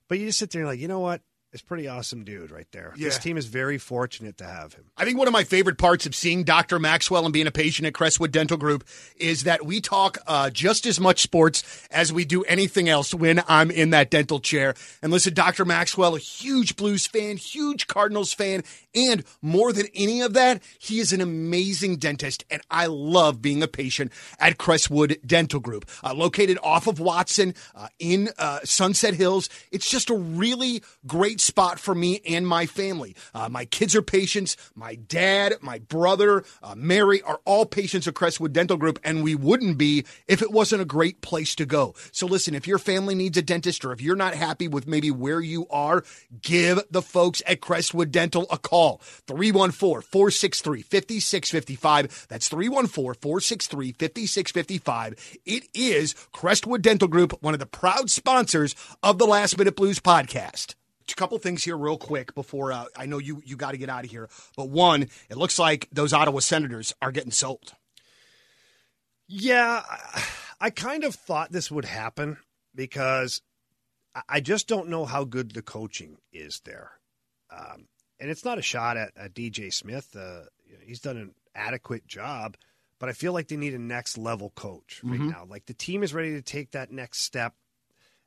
but 0.09 0.19
you 0.19 0.27
just 0.27 0.39
sit 0.39 0.51
there 0.51 0.63
and 0.63 0.69
like, 0.69 0.81
you 0.81 0.89
know 0.89 1.01
what? 1.01 1.23
It's 1.53 1.63
pretty 1.63 1.89
awesome 1.89 2.23
dude 2.23 2.53
right 2.53 2.67
there. 2.71 2.95
This 2.97 3.19
team 3.19 3.37
is 3.37 3.47
very 3.47 3.77
fortunate 3.77 4.39
to 4.39 4.45
have 4.45 4.75
him. 4.75 4.85
I 4.97 5.05
think 5.05 5.19
one 5.19 5.27
of 5.27 5.33
my 5.33 5.43
favorite 5.43 5.79
parts 5.79 6.07
of 6.07 6.15
seeing 6.15 6.45
Dr. 6.45 6.79
Maxwell 6.79 7.25
and 7.25 7.33
being 7.33 7.49
a 7.49 7.51
patient 7.51 7.87
at 7.87 7.95
Crestwood 7.95 8.31
Dental 8.31 8.57
Group 8.57 8.87
is 9.17 9.43
that 9.43 9.67
we 9.67 9.81
talk 9.81 10.19
uh, 10.29 10.51
just 10.51 10.87
as 10.87 11.01
much 11.01 11.21
sports 11.21 11.89
as 11.91 12.13
we 12.13 12.25
do 12.25 12.45
anything 12.45 12.89
else 12.89 13.13
when 13.13 13.43
I'm 13.49 13.73
in 13.73 13.91
that 13.91 14.11
dental 14.11 14.39
chair. 14.39 14.75
And 15.03 15.11
listen, 15.11 15.35
Dr. 15.35 15.65
Maxwell, 15.65 16.15
a 16.15 16.21
huge 16.21 16.77
Blues 16.77 17.09
fan, 17.09 17.37
huge 17.37 17.89
Cardinals 17.89 18.33
fan, 18.33 18.63
and 18.95 19.25
more 19.43 19.73
than 19.73 19.87
any 19.95 20.21
of 20.21 20.35
that, 20.35 20.63
he 20.79 21.01
is 21.01 21.13
an 21.13 21.21
amazing 21.21 21.97
dentist. 21.97 22.45
And 22.49 22.63
I 22.71 22.87
love 22.87 23.43
being 23.43 23.63
a 23.63 23.69
patient 23.69 24.13
at 24.39 24.57
Crestwood 24.57 25.19
Dental 25.27 25.59
Group, 25.59 25.89
uh, 26.05 26.15
located 26.15 26.59
off 26.63 26.87
of 26.87 27.01
Watson 27.01 27.55
uh, 27.75 27.89
in 27.99 28.29
uh, 28.39 28.61
Sunset 28.63 29.15
Hills. 29.15 29.49
It's 29.73 29.91
just 29.91 30.11
a 30.11 30.15
really 30.15 30.83
great 31.07 31.40
spot 31.41 31.79
for 31.79 31.95
me 31.95 32.21
and 32.27 32.47
my 32.47 32.67
family. 32.67 33.17
Uh, 33.35 33.49
my 33.49 33.65
kids 33.65 33.95
are 33.97 34.03
patients. 34.03 34.57
My 34.75 34.95
dad, 34.95 35.55
my 35.61 35.79
brother, 35.79 36.45
uh, 36.63 36.75
Mary 36.77 37.23
are 37.23 37.41
all 37.45 37.67
patients 37.67 38.07
of 38.07 38.15
Crestwood 38.15 38.53
Dental 38.53 38.77
Group, 38.77 38.99
and 39.03 39.23
we 39.23 39.35
wouldn't 39.35 39.79
be 39.79 40.05
if 40.29 40.43
it 40.43 40.53
wasn't 40.53 40.83
a 40.83 40.87
great 40.87 41.21
place 41.21 41.55
to 41.57 41.67
go. 41.67 41.95
So 42.13 42.27
listen, 42.27 42.55
if 42.55 42.67
your 42.67 42.79
family 42.79 43.15
needs 43.15 43.39
a 43.39 43.43
dentist 43.43 43.85
or 43.85 43.93
if 43.93 44.01
you're 44.01 44.17
not 44.17 44.35
happy 44.35 44.69
with 44.69 44.87
maybe 44.87 45.11
where 45.11 45.41
you 45.41 45.67
are, 45.71 46.05
give 46.43 46.81
the 46.91 47.03
folks 47.03 47.43
at 47.47 47.61
Crestwood 47.61 48.11
Dental 48.11 48.47
a 48.51 48.59
call. 48.59 49.01
314 49.27 50.03
463 50.03 50.83
5655. 50.83 52.27
That's 52.29 52.49
314 52.49 53.21
463 53.21 53.93
5655. 53.93 55.39
It 55.45 55.69
is 55.75 56.15
Crestwood 56.33 56.83
Dental 56.83 57.09
Group, 57.09 57.43
one 57.43 57.55
of 57.55 57.61
the 57.61 57.67
proud 57.67 58.11
sponsors 58.11 58.75
of 59.03 59.19
the 59.19 59.27
Last 59.27 59.57
Minute 59.59 59.77
Blues 59.77 60.01
podcast. 60.01 60.75
A 61.13 61.17
couple 61.17 61.39
things 61.39 61.63
here, 61.65 61.77
real 61.77 61.99
quick, 61.99 62.35
before 62.35 62.73
uh, 62.73 62.85
I 62.97 63.07
know 63.07 63.19
you 63.19 63.43
you 63.45 63.57
got 63.57 63.73
to 63.73 63.79
get 63.79 63.89
out 63.89 64.05
of 64.05 64.11
here. 64.11 64.29
But 64.57 64.69
one, 64.69 65.09
it 65.29 65.37
looks 65.37 65.59
like 65.59 65.89
those 65.93 66.13
Ottawa 66.13 66.41
Senators 66.41 66.95
are 67.03 67.13
getting 67.13 67.31
sold. 67.33 67.75
Yeah, 69.29 69.83
I, 70.61 70.71
kind 70.71 71.05
of 71.05 71.15
thought 71.15 71.53
this 71.53 71.71
would 71.71 71.85
happen 71.85 72.39
because 72.75 73.43
I- 74.29 74.41
just 74.41 74.67
don't 74.67 74.89
know 74.89 75.05
how 75.05 75.23
good 75.23 75.53
the 75.53 75.63
coaching 75.63 76.17
is 76.33 76.61
there. 76.65 76.93
Um, 77.57 77.87
and 78.19 78.29
it's 78.29 78.45
not 78.45 78.59
a 78.59 78.63
shot 78.63 78.97
at, 78.97 79.13
at 79.17 79.33
DJ 79.35 79.73
Smith. 79.73 80.17
Uh, 80.17 80.43
he's 80.85 81.01
done 81.01 81.17
an 81.17 81.35
adequate 81.55 82.07
job, 82.09 82.57
but 82.99 83.09
I 83.09 83.13
feel 83.13 83.33
like 83.33 83.47
they 83.49 83.57
need 83.57 83.75
a 83.75 83.79
next 83.79 84.19
level 84.19 84.51
coach 84.57 85.01
right 85.05 85.21
now. 85.21 85.47
Like 85.49 85.67
the 85.67 85.75
team 85.75 86.03
is 86.03 86.13
ready 86.13 86.33
to 86.33 86.43
take 86.43 86.73
that 86.73 86.91
next 86.91 87.23
step. 87.23 87.55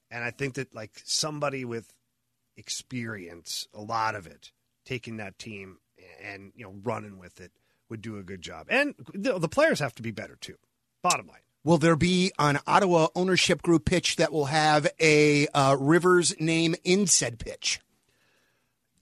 And 0.09 0.23
I 0.23 0.31
think 0.31 0.53
that 0.55 0.73
like 0.73 0.91
somebody 1.03 1.65
with 1.65 1.91
experience, 2.57 3.67
a 3.73 3.81
lot 3.81 4.15
of 4.15 4.27
it, 4.27 4.51
taking 4.85 5.17
that 5.17 5.37
team 5.39 5.77
and, 6.23 6.51
you 6.55 6.65
know, 6.65 6.73
running 6.83 7.17
with 7.17 7.39
it 7.39 7.51
would 7.89 8.01
do 8.01 8.17
a 8.17 8.23
good 8.23 8.41
job. 8.41 8.67
And 8.69 8.95
the, 9.13 9.39
the 9.39 9.47
players 9.47 9.79
have 9.79 9.95
to 9.95 10.01
be 10.01 10.11
better 10.11 10.35
too. 10.35 10.57
Bottom 11.01 11.27
line. 11.27 11.37
Will 11.63 11.77
there 11.77 11.95
be 11.95 12.31
an 12.37 12.59
Ottawa 12.67 13.07
ownership 13.15 13.61
group 13.61 13.85
pitch 13.85 14.17
that 14.17 14.33
will 14.33 14.45
have 14.45 14.87
a 14.99 15.47
uh, 15.47 15.77
Rivers 15.79 16.35
name 16.39 16.75
in 16.83 17.07
said 17.07 17.39
pitch? 17.39 17.79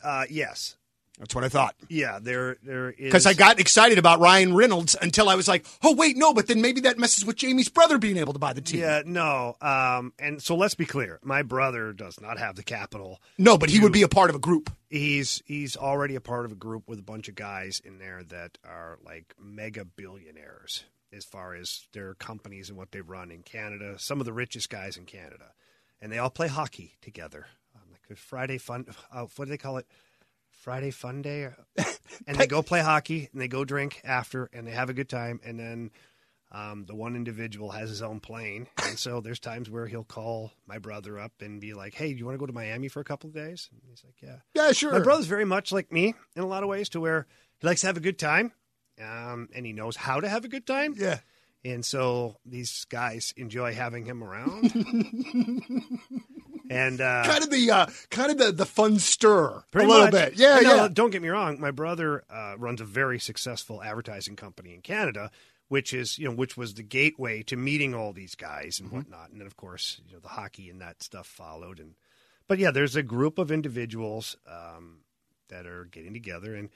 Uh, 0.04 0.26
yes. 0.30 0.78
That's 1.20 1.36
what 1.36 1.44
I 1.44 1.50
thought. 1.50 1.76
Yeah, 1.88 2.20
there 2.22 2.58
there 2.64 2.90
is 2.90 2.98
Because 2.98 3.26
I 3.26 3.34
got 3.34 3.60
excited 3.60 4.00
about 4.00 4.20
Ryan 4.20 4.56
Reynolds 4.56 4.96
until 5.00 5.30
I 5.30 5.36
was 5.36 5.48
like, 5.48 5.66
oh, 5.84 5.94
wait, 5.94 6.18
no, 6.18 6.34
but 6.34 6.48
then 6.48 6.62
maybe 6.62 6.82
that 6.82 6.98
messes 6.98 7.26
with 7.26 7.36
Jamie's 7.36 7.70
brother 7.70 7.98
being 7.98 8.18
able 8.18 8.34
to 8.34 8.40
buy 8.40 8.54
the 8.54 8.62
team. 8.62 8.80
Yeah, 8.80 9.04
no. 9.06 9.56
Um, 9.62 10.14
and 10.18 10.42
so 10.42 10.56
let's 10.56 10.74
be 10.74 10.86
clear. 10.86 11.20
My 11.22 11.44
brother 11.44 11.94
does 11.94 12.20
not 12.20 12.40
have 12.40 12.56
the 12.56 12.64
capital. 12.64 13.22
No, 13.38 13.58
but 13.58 13.70
he 13.70 13.80
would 13.80 13.92
be 13.92 14.02
a 14.02 14.08
part 14.08 14.30
of 14.30 14.36
a 14.36 14.40
group. 14.40 14.72
He's 14.90 15.44
he's 15.46 15.78
already 15.78 16.16
a 16.16 16.22
part 16.22 16.46
of 16.46 16.52
a 16.52 16.56
group 16.56 16.88
with 16.88 17.00
a 17.00 17.04
bunch 17.04 17.28
of 17.30 17.36
guys 17.36 17.80
in 17.84 18.00
there 18.00 18.24
that 18.30 18.58
are 18.66 18.98
like 19.06 19.36
mega 19.40 19.86
billionaires 19.86 20.86
as 21.14 21.26
far 21.26 21.54
as 21.54 21.88
their 21.94 22.14
companies 22.16 22.70
and 22.70 22.78
what 22.78 22.92
they 22.92 23.02
run 23.02 23.32
in 23.32 23.44
Canada. 23.44 23.96
Some 24.00 24.20
of 24.20 24.26
the 24.26 24.34
richest 24.34 24.70
guys 24.70 24.98
in 24.98 25.06
Canada, 25.06 25.52
and 26.02 26.12
they 26.12 26.18
all 26.18 26.30
play 26.30 26.48
hockey 26.48 26.96
together. 27.02 27.46
Um, 27.76 27.92
like 27.92 28.18
Friday 28.18 28.58
fun. 28.58 28.86
Uh, 29.14 29.28
what 29.36 29.46
do 29.46 29.52
they 29.52 29.58
call 29.58 29.78
it? 29.78 29.86
Friday 30.62 30.92
fun 30.92 31.22
day, 31.22 31.50
and 32.28 32.38
they 32.38 32.48
go 32.48 32.62
play 32.62 32.82
hockey 32.82 33.30
and 33.32 33.42
they 33.42 33.48
go 33.48 33.66
drink 33.66 34.00
after 34.04 34.50
and 34.54 34.66
they 34.66 34.72
have 34.72 34.90
a 34.90 34.94
good 34.94 35.10
time, 35.10 35.40
and 35.44 35.60
then. 35.60 35.92
Um, 36.54 36.84
the 36.84 36.96
one 36.96 37.16
individual 37.16 37.72
has 37.72 37.90
his 37.90 38.02
own 38.02 38.20
plane, 38.20 38.68
and 38.84 39.00
so 39.00 39.22
there's 39.22 39.40
times 39.40 39.70
where 39.70 39.88
he'll 39.88 40.04
call 40.04 40.52
my 40.68 40.80
brother 40.80 41.18
up 41.18 41.32
and 41.40 41.62
be 41.62 41.74
like, 41.74 41.94
"Hey, 41.94 42.12
do 42.12 42.20
you 42.20 42.26
want 42.26 42.36
to 42.36 42.40
go 42.40 42.46
to 42.46 42.52
Miami 42.52 42.90
for 42.90 43.00
a 43.00 43.06
couple 43.06 43.30
of 43.30 43.34
days?" 43.34 43.70
And 43.72 43.80
he's 43.90 44.04
like, 44.04 44.16
"Yeah." 44.22 44.40
Yeah, 44.54 44.74
sure. 44.74 44.92
My 44.92 45.00
brother's 45.00 45.28
very 45.28 45.46
much 45.46 45.72
like 45.72 45.94
me 45.94 46.14
in 46.36 46.44
a 46.44 46.46
lot 46.46 46.64
of 46.64 46.68
ways, 46.68 46.90
to 46.90 47.00
where 47.00 47.26
he 47.60 47.68
likes 47.68 47.80
to 47.80 47.88
have 47.88 47.96
a 47.96 48.02
good 48.02 48.20
time, 48.20 48.52
um, 49.02 49.48
and 49.56 49.66
he 49.66 49.72
knows 49.72 49.96
how 49.96 50.20
to 50.20 50.28
have 50.28 50.44
a 50.44 50.50
good 50.50 50.68
time. 50.68 50.94
Yeah. 50.98 51.20
And 51.64 51.86
so 51.86 52.36
these 52.46 52.84
guys 52.90 53.34
enjoy 53.38 53.74
having 53.74 54.04
him 54.04 54.22
around. 54.22 54.74
and 56.72 57.02
uh, 57.02 57.24
Kind 57.26 57.44
of 57.44 57.50
the 57.50 57.72
uh, 57.72 57.86
kind 58.10 58.32
of 58.32 58.38
the, 58.38 58.52
the 58.52 58.66
fun 58.66 58.98
stir 59.00 59.64
a 59.74 59.78
little 59.78 60.06
much. 60.06 60.12
bit. 60.12 60.34
Yeah, 60.36 60.60
no, 60.62 60.76
yeah. 60.76 60.88
Don't 60.92 61.10
get 61.12 61.22
me 61.22 61.30
wrong. 61.30 61.60
My 61.60 61.72
brother 61.72 62.24
uh, 62.30 62.56
runs 62.58 62.82
a 62.82 62.86
very 62.86 63.20
successful 63.20 63.82
advertising 63.84 64.36
company 64.36 64.74
in 64.74 64.82
Canada, 64.82 65.32
which 65.68 65.94
is 65.94 66.18
you 66.18 66.26
know 66.30 66.36
which 66.36 66.56
was 66.58 66.74
the 66.76 66.84
gateway 66.84 67.44
to 67.44 67.56
meeting 67.58 67.94
all 67.94 68.14
these 68.14 68.36
guys 68.36 68.78
Mm-hmm. 68.78 68.86
and 68.86 68.92
whatnot. 69.06 69.30
And 69.32 69.40
then 69.40 69.48
of 69.48 69.58
course 69.58 70.02
you 70.08 70.14
know 70.14 70.20
the 70.20 70.30
hockey 70.30 70.70
and 70.70 70.82
that 70.82 71.04
stuff 71.04 71.28
followed. 71.28 71.80
And 71.80 71.96
but 72.48 72.58
yeah, 72.60 72.72
there's 72.72 72.96
a 72.96 73.04
group 73.04 73.38
of 73.38 73.52
individuals 73.52 74.36
um, 74.48 75.00
that 75.50 75.66
are 75.66 75.86
getting 75.86 76.14
together, 76.14 76.56
and 76.56 76.70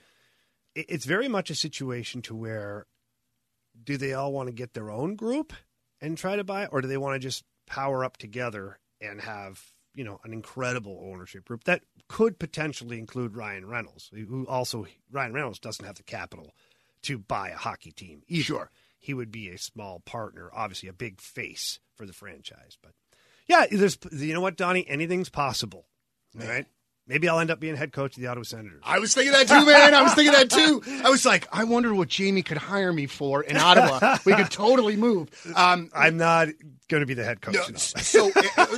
it, 0.76 0.86
it's 0.90 1.06
very 1.06 1.28
much 1.28 1.50
a 1.50 1.56
situation 1.56 2.22
to 2.24 2.36
where 2.36 2.86
do 3.82 3.98
they 3.98 4.14
all 4.14 4.32
want 4.32 4.48
to 4.48 4.54
get 4.54 4.74
their 4.74 4.90
own 4.90 5.16
group 5.16 5.52
and 6.02 6.18
try 6.18 6.36
to 6.36 6.44
buy 6.44 6.64
it, 6.64 6.70
or 6.72 6.82
do 6.82 6.88
they 6.88 6.98
want 6.98 7.16
to 7.16 7.20
just 7.20 7.44
power 7.68 8.06
up 8.06 8.16
together 8.18 8.80
and 9.02 9.20
have 9.22 9.62
you 9.96 10.04
know 10.04 10.20
an 10.24 10.34
incredible 10.34 11.02
ownership 11.12 11.46
group 11.46 11.64
that 11.64 11.82
could 12.08 12.38
potentially 12.38 13.00
include 13.00 13.36
Ryan 13.36 13.66
Reynolds, 13.66 14.12
who 14.14 14.46
also 14.48 14.86
Ryan 15.12 15.34
Reynolds 15.34 15.60
doesn't 15.60 15.86
have 15.86 15.96
the 15.96 16.04
capital 16.04 16.54
to 17.04 17.18
buy 17.18 17.50
a 17.50 17.58
hockey 17.58 17.92
team. 17.92 18.22
Either. 18.28 18.44
Sure. 18.44 18.72
he 19.00 19.14
would 19.14 19.32
be 19.32 19.50
a 19.50 19.58
small 19.58 20.00
partner, 20.00 20.50
obviously 20.54 20.90
a 20.90 20.94
big 20.94 21.22
face 21.22 21.80
for 21.96 22.06
the 22.06 22.14
franchise, 22.14 22.78
but. 22.82 22.92
Yeah, 23.48 23.66
there's. 23.72 23.98
You 24.12 24.34
know 24.34 24.42
what, 24.42 24.58
Donnie? 24.58 24.88
Anything's 24.88 25.30
possible. 25.30 25.86
All 26.42 26.48
right. 26.48 26.66
Maybe 27.08 27.30
I'll 27.30 27.40
end 27.40 27.52
up 27.52 27.60
being 27.60 27.76
head 27.76 27.92
coach 27.92 28.16
of 28.16 28.22
the 28.22 28.28
Ottawa 28.28 28.44
Senators. 28.44 28.82
I 28.84 28.98
was 28.98 29.14
thinking 29.14 29.34
that 29.34 29.48
too, 29.48 29.64
man. 29.66 29.94
I 29.94 30.02
was 30.02 30.16
thinking 30.16 30.34
that 30.34 30.50
too. 30.50 30.82
I 31.04 31.10
was 31.10 31.24
like, 31.24 31.48
I 31.52 31.64
wonder 31.64 31.94
what 31.94 32.08
Jamie 32.08 32.42
could 32.42 32.58
hire 32.58 32.92
me 32.92 33.06
for 33.06 33.44
in 33.44 33.58
Ottawa. 33.58 34.18
We 34.26 34.34
could 34.34 34.50
totally 34.50 34.96
move. 34.96 35.30
Um, 35.56 35.92
I'm 35.94 36.18
not 36.18 36.48
going 36.88 37.02
to 37.02 37.08
be 37.08 37.14
the 37.14 37.24
head 37.24 37.42
coach. 37.42 37.54
No, 37.54 37.62
no. 37.70 37.76
so, 37.78 38.32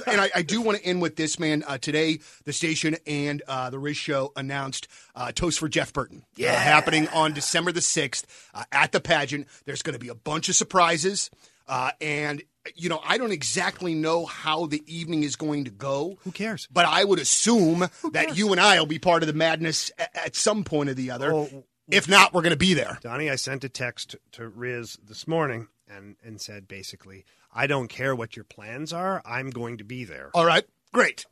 and 0.07 0.19
I, 0.19 0.29
I, 0.35 0.41
do 0.41 0.61
want 0.61 0.77
to 0.77 0.85
end 0.85 1.01
with 1.01 1.15
this, 1.15 1.39
man. 1.39 1.63
Uh, 1.65 1.77
today, 1.77 2.19
the 2.43 2.53
station 2.53 2.97
and 3.05 3.41
uh, 3.47 3.69
the 3.69 3.79
Riz 3.79 3.95
Show 3.97 4.33
announced 4.35 4.87
uh, 5.15 5.31
Toast 5.31 5.59
for 5.59 5.69
Jeff 5.69 5.93
Burton. 5.93 6.19
uh, 6.23 6.31
Yeah. 6.35 6.53
happening 6.53 7.07
on 7.09 7.33
December 7.33 7.71
the 7.71 7.79
6th 7.79 8.25
uh, 8.53 8.63
at 8.71 8.91
the 8.91 8.99
pageant. 8.99 9.47
There's 9.65 9.81
going 9.81 9.93
to 9.93 9.99
be 9.99 10.09
a 10.09 10.15
bunch 10.15 10.49
of 10.49 10.55
surprises. 10.55 11.29
Uh, 11.67 11.91
and, 11.99 12.43
you 12.75 12.89
know, 12.89 13.01
I 13.03 13.17
don't 13.17 13.31
exactly 13.31 13.93
know 13.93 14.25
how 14.25 14.65
the 14.65 14.83
evening 14.85 15.23
is 15.23 15.35
going 15.35 15.65
to 15.65 15.71
go. 15.71 16.17
Who 16.23 16.31
cares? 16.31 16.67
But 16.71 16.85
I 16.85 17.03
would 17.03 17.19
assume 17.19 17.87
that 18.11 18.37
you 18.37 18.51
and 18.51 18.61
I 18.61 18.79
will 18.79 18.85
be 18.85 18.99
part 18.99 19.23
of 19.23 19.27
the 19.27 19.33
madness 19.33 19.91
at, 19.97 20.15
at 20.15 20.35
some 20.35 20.63
point 20.63 20.89
or 20.89 20.93
the 20.93 21.11
other. 21.11 21.33
Oh, 21.33 21.63
if 21.89 22.09
not, 22.09 22.33
we're 22.33 22.41
going 22.41 22.51
to 22.51 22.57
be 22.57 22.73
there. 22.73 22.99
Donnie, 23.01 23.29
I 23.29 23.35
sent 23.35 23.63
a 23.63 23.69
text 23.69 24.15
to 24.33 24.47
Riz 24.47 24.97
this 25.03 25.27
morning 25.27 25.67
and, 25.87 26.15
and 26.23 26.39
said 26.39 26.67
basically, 26.67 27.25
I 27.53 27.67
don't 27.67 27.87
care 27.87 28.15
what 28.15 28.35
your 28.35 28.45
plans 28.45 28.91
are. 28.91 29.21
I'm 29.25 29.49
going 29.49 29.77
to 29.77 29.83
be 29.83 30.03
there. 30.03 30.31
All 30.33 30.45
right. 30.45 30.65
Great. 30.93 31.25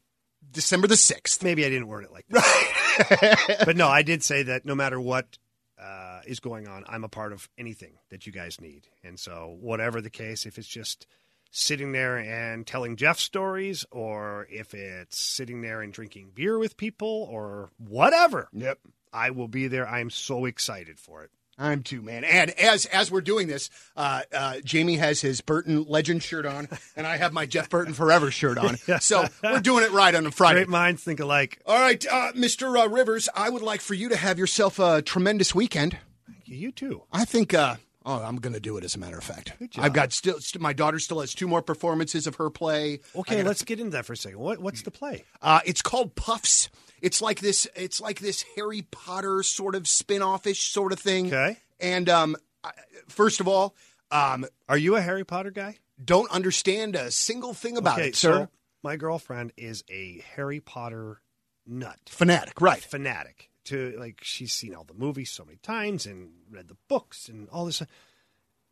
December 0.52 0.88
the 0.88 0.96
6th. 0.96 1.44
Maybe 1.44 1.66
I 1.66 1.70
didn't 1.70 1.88
word 1.88 2.06
it 2.06 2.12
like 2.12 2.26
that. 2.30 3.46
Right. 3.48 3.58
but 3.66 3.76
no, 3.76 3.88
I 3.88 4.02
did 4.02 4.24
say 4.24 4.44
that 4.44 4.66
no 4.66 4.76
matter 4.76 5.00
what 5.00 5.38
uh, 5.86 6.22
is 6.26 6.40
going 6.40 6.68
on, 6.68 6.84
I'm 6.88 7.04
a 7.04 7.10
part 7.10 7.32
of 7.32 7.48
anything 7.58 7.94
that 8.10 8.26
you 8.26 8.32
guys 8.32 8.60
need. 8.60 8.88
And 9.04 9.20
so, 9.20 9.56
whatever 9.60 10.02
the 10.02 10.10
case, 10.10 10.46
if 10.46 10.58
it's 10.58 10.68
just 10.68 11.06
sitting 11.52 11.92
there 11.92 12.18
and 12.18 12.66
telling 12.66 12.96
Jeff 12.96 13.20
stories, 13.20 13.86
or 13.92 14.48
if 14.50 14.74
it's 14.74 15.18
sitting 15.18 15.62
there 15.62 15.82
and 15.82 15.94
drinking 15.94 16.32
beer 16.34 16.58
with 16.58 16.76
people, 16.78 17.28
or 17.30 17.70
whatever, 17.78 18.50
Yep. 18.54 18.80
I 19.14 19.30
will 19.30 19.48
be 19.48 19.68
there. 19.68 19.88
I 19.88 20.02
am 20.02 20.10
so 20.10 20.46
excited 20.46 21.00
for 21.00 21.24
it. 21.24 21.32
I'm 21.58 21.84
too, 21.84 22.02
man. 22.02 22.24
And 22.26 22.52
as 22.60 22.86
as 22.88 23.10
we're 23.10 23.22
doing 23.22 23.48
this, 23.48 23.70
uh, 23.96 24.24
uh, 24.34 24.56
Jamie 24.64 24.98
has 24.98 25.22
his 25.22 25.40
Burton 25.42 25.86
Legend 25.88 26.22
shirt 26.22 26.46
on, 26.46 26.68
and 26.98 27.08
I 27.08 27.16
have 27.18 27.32
my 27.32 27.46
Jeff 27.46 27.70
Burton 27.70 27.94
Forever 27.94 28.30
shirt 28.32 28.58
on. 28.58 28.78
So 29.00 29.26
we're 29.44 29.62
doing 29.62 29.84
it 29.86 29.92
right 29.92 30.14
on 30.14 30.26
a 30.26 30.32
Friday. 30.32 30.60
Great 30.60 30.70
minds 30.70 31.04
think 31.04 31.20
alike. 31.20 31.60
All 31.66 31.80
right, 31.80 32.06
uh, 32.12 32.32
Mr. 32.34 32.78
Uh, 32.78 32.90
Rivers, 32.90 33.30
I 33.34 33.50
would 33.50 33.62
like 33.62 33.80
for 33.82 33.94
you 33.94 34.10
to 34.10 34.18
have 34.18 34.38
yourself 34.38 34.80
a 34.80 35.02
tremendous 35.02 35.56
weekend. 35.56 35.98
Thank 36.28 36.48
you 36.48 36.58
You 36.58 36.72
too. 36.72 37.04
I 37.14 37.24
think. 37.26 37.54
Uh, 37.54 37.76
oh, 38.06 38.22
I'm 38.22 38.36
going 38.38 38.54
to 38.54 38.60
do 38.60 38.76
it. 38.78 38.84
As 38.84 38.96
a 38.96 39.00
matter 39.00 39.18
of 39.18 39.24
fact, 39.24 39.54
job. 39.70 39.86
I've 39.86 39.94
got 39.94 40.12
still. 40.12 40.40
St- 40.40 40.62
my 40.62 40.74
daughter 40.74 41.00
still 41.00 41.22
has 41.22 41.34
two 41.34 41.48
more 41.48 41.62
performances 41.62 42.28
of 42.28 42.36
her 42.36 42.50
play. 42.50 43.00
Okay, 43.16 43.36
gotta- 43.38 43.48
let's 43.48 43.64
get 43.64 43.80
into 43.80 43.92
that 43.92 44.06
for 44.06 44.14
a 44.14 44.18
second. 44.18 44.40
What, 44.40 44.60
what's 44.60 44.82
the 44.82 44.92
play? 44.92 45.24
Uh, 45.42 45.62
it's 45.66 45.82
called 45.82 46.16
Puffs. 46.16 46.70
It's 47.06 47.22
like 47.22 47.40
this. 47.40 47.68
It's 47.76 48.02
like 48.02 48.20
this 48.20 48.44
Harry 48.56 48.82
Potter 48.90 49.44
sort 49.44 49.76
of 49.76 49.88
spin-off-ish 49.88 50.64
sort 50.72 50.92
of 50.92 51.00
thing. 51.00 51.28
Okay. 51.28 51.58
And 51.80 52.10
um, 52.10 52.36
I- 52.64 52.72
first 53.08 53.40
of 53.40 53.48
all, 53.48 53.76
um, 54.12 54.46
Are 54.68 54.78
you 54.78 54.96
a 54.96 55.02
Harry 55.02 55.24
Potter 55.24 55.52
guy? 55.52 55.78
don't 56.04 56.30
understand 56.32 56.96
a 56.96 57.10
single 57.12 57.54
thing 57.54 57.78
about 57.78 58.00
okay, 58.00 58.10
it, 58.10 58.16
sir. 58.16 58.34
so 58.34 58.50
my 58.84 58.98
girlfriend 58.98 59.54
is 59.56 59.84
a 59.90 60.22
Harry 60.36 60.60
Potter 60.60 61.22
nut. 61.66 62.00
Fanatic, 62.08 62.60
right? 62.60 62.82
fanatic 62.84 63.50
to 63.66 63.96
like 63.98 64.20
she's 64.22 64.52
seen 64.54 64.76
all 64.76 64.84
the 64.84 64.94
movies 64.94 65.32
so 65.32 65.44
many 65.46 65.58
times 65.64 66.06
and 66.06 66.30
read 66.52 66.68
the 66.68 66.78
books 66.88 67.28
and 67.30 67.48
all 67.50 67.66
this 67.66 67.82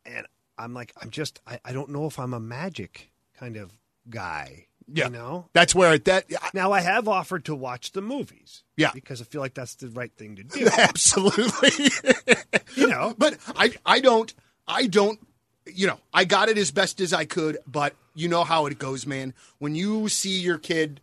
and 0.06 0.26
i'm 0.56 0.72
like 0.72 0.92
i'm 1.02 1.10
just 1.10 1.40
i, 1.48 1.58
I 1.64 1.72
don't 1.72 1.88
know 1.90 2.06
if 2.06 2.16
i'm 2.20 2.32
a 2.32 2.38
magic 2.38 3.10
kind 3.36 3.56
of 3.56 3.72
guy 4.08 4.66
Yeah. 4.92 5.06
you 5.06 5.10
know 5.12 5.46
That's 5.54 5.74
where 5.74 5.94
it, 5.94 6.04
that 6.04 6.26
I- 6.40 6.50
now 6.54 6.72
i 6.72 6.80
have 6.80 7.08
offered 7.08 7.46
to 7.46 7.54
watch 7.54 7.92
the 7.92 8.02
movies 8.02 8.62
Yeah. 8.76 8.90
because 8.92 9.20
i 9.20 9.24
feel 9.24 9.40
like 9.40 9.54
that's 9.54 9.76
the 9.76 9.88
right 9.88 10.12
thing 10.16 10.36
to 10.36 10.44
do 10.44 10.68
absolutely. 10.78 11.88
you 12.76 12.86
know 12.88 13.14
but 13.16 13.38
I, 13.56 13.72
I 13.86 14.00
don't, 14.00 14.32
I 14.68 14.86
don't. 14.86 15.18
You 15.66 15.86
know, 15.86 15.98
I 16.12 16.26
got 16.26 16.50
it 16.50 16.58
as 16.58 16.70
best 16.70 17.00
as 17.00 17.14
I 17.14 17.24
could, 17.24 17.56
but 17.66 17.94
you 18.14 18.28
know 18.28 18.44
how 18.44 18.66
it 18.66 18.78
goes, 18.78 19.06
man. 19.06 19.32
When 19.58 19.74
you 19.74 20.10
see 20.10 20.38
your 20.40 20.58
kid 20.58 21.00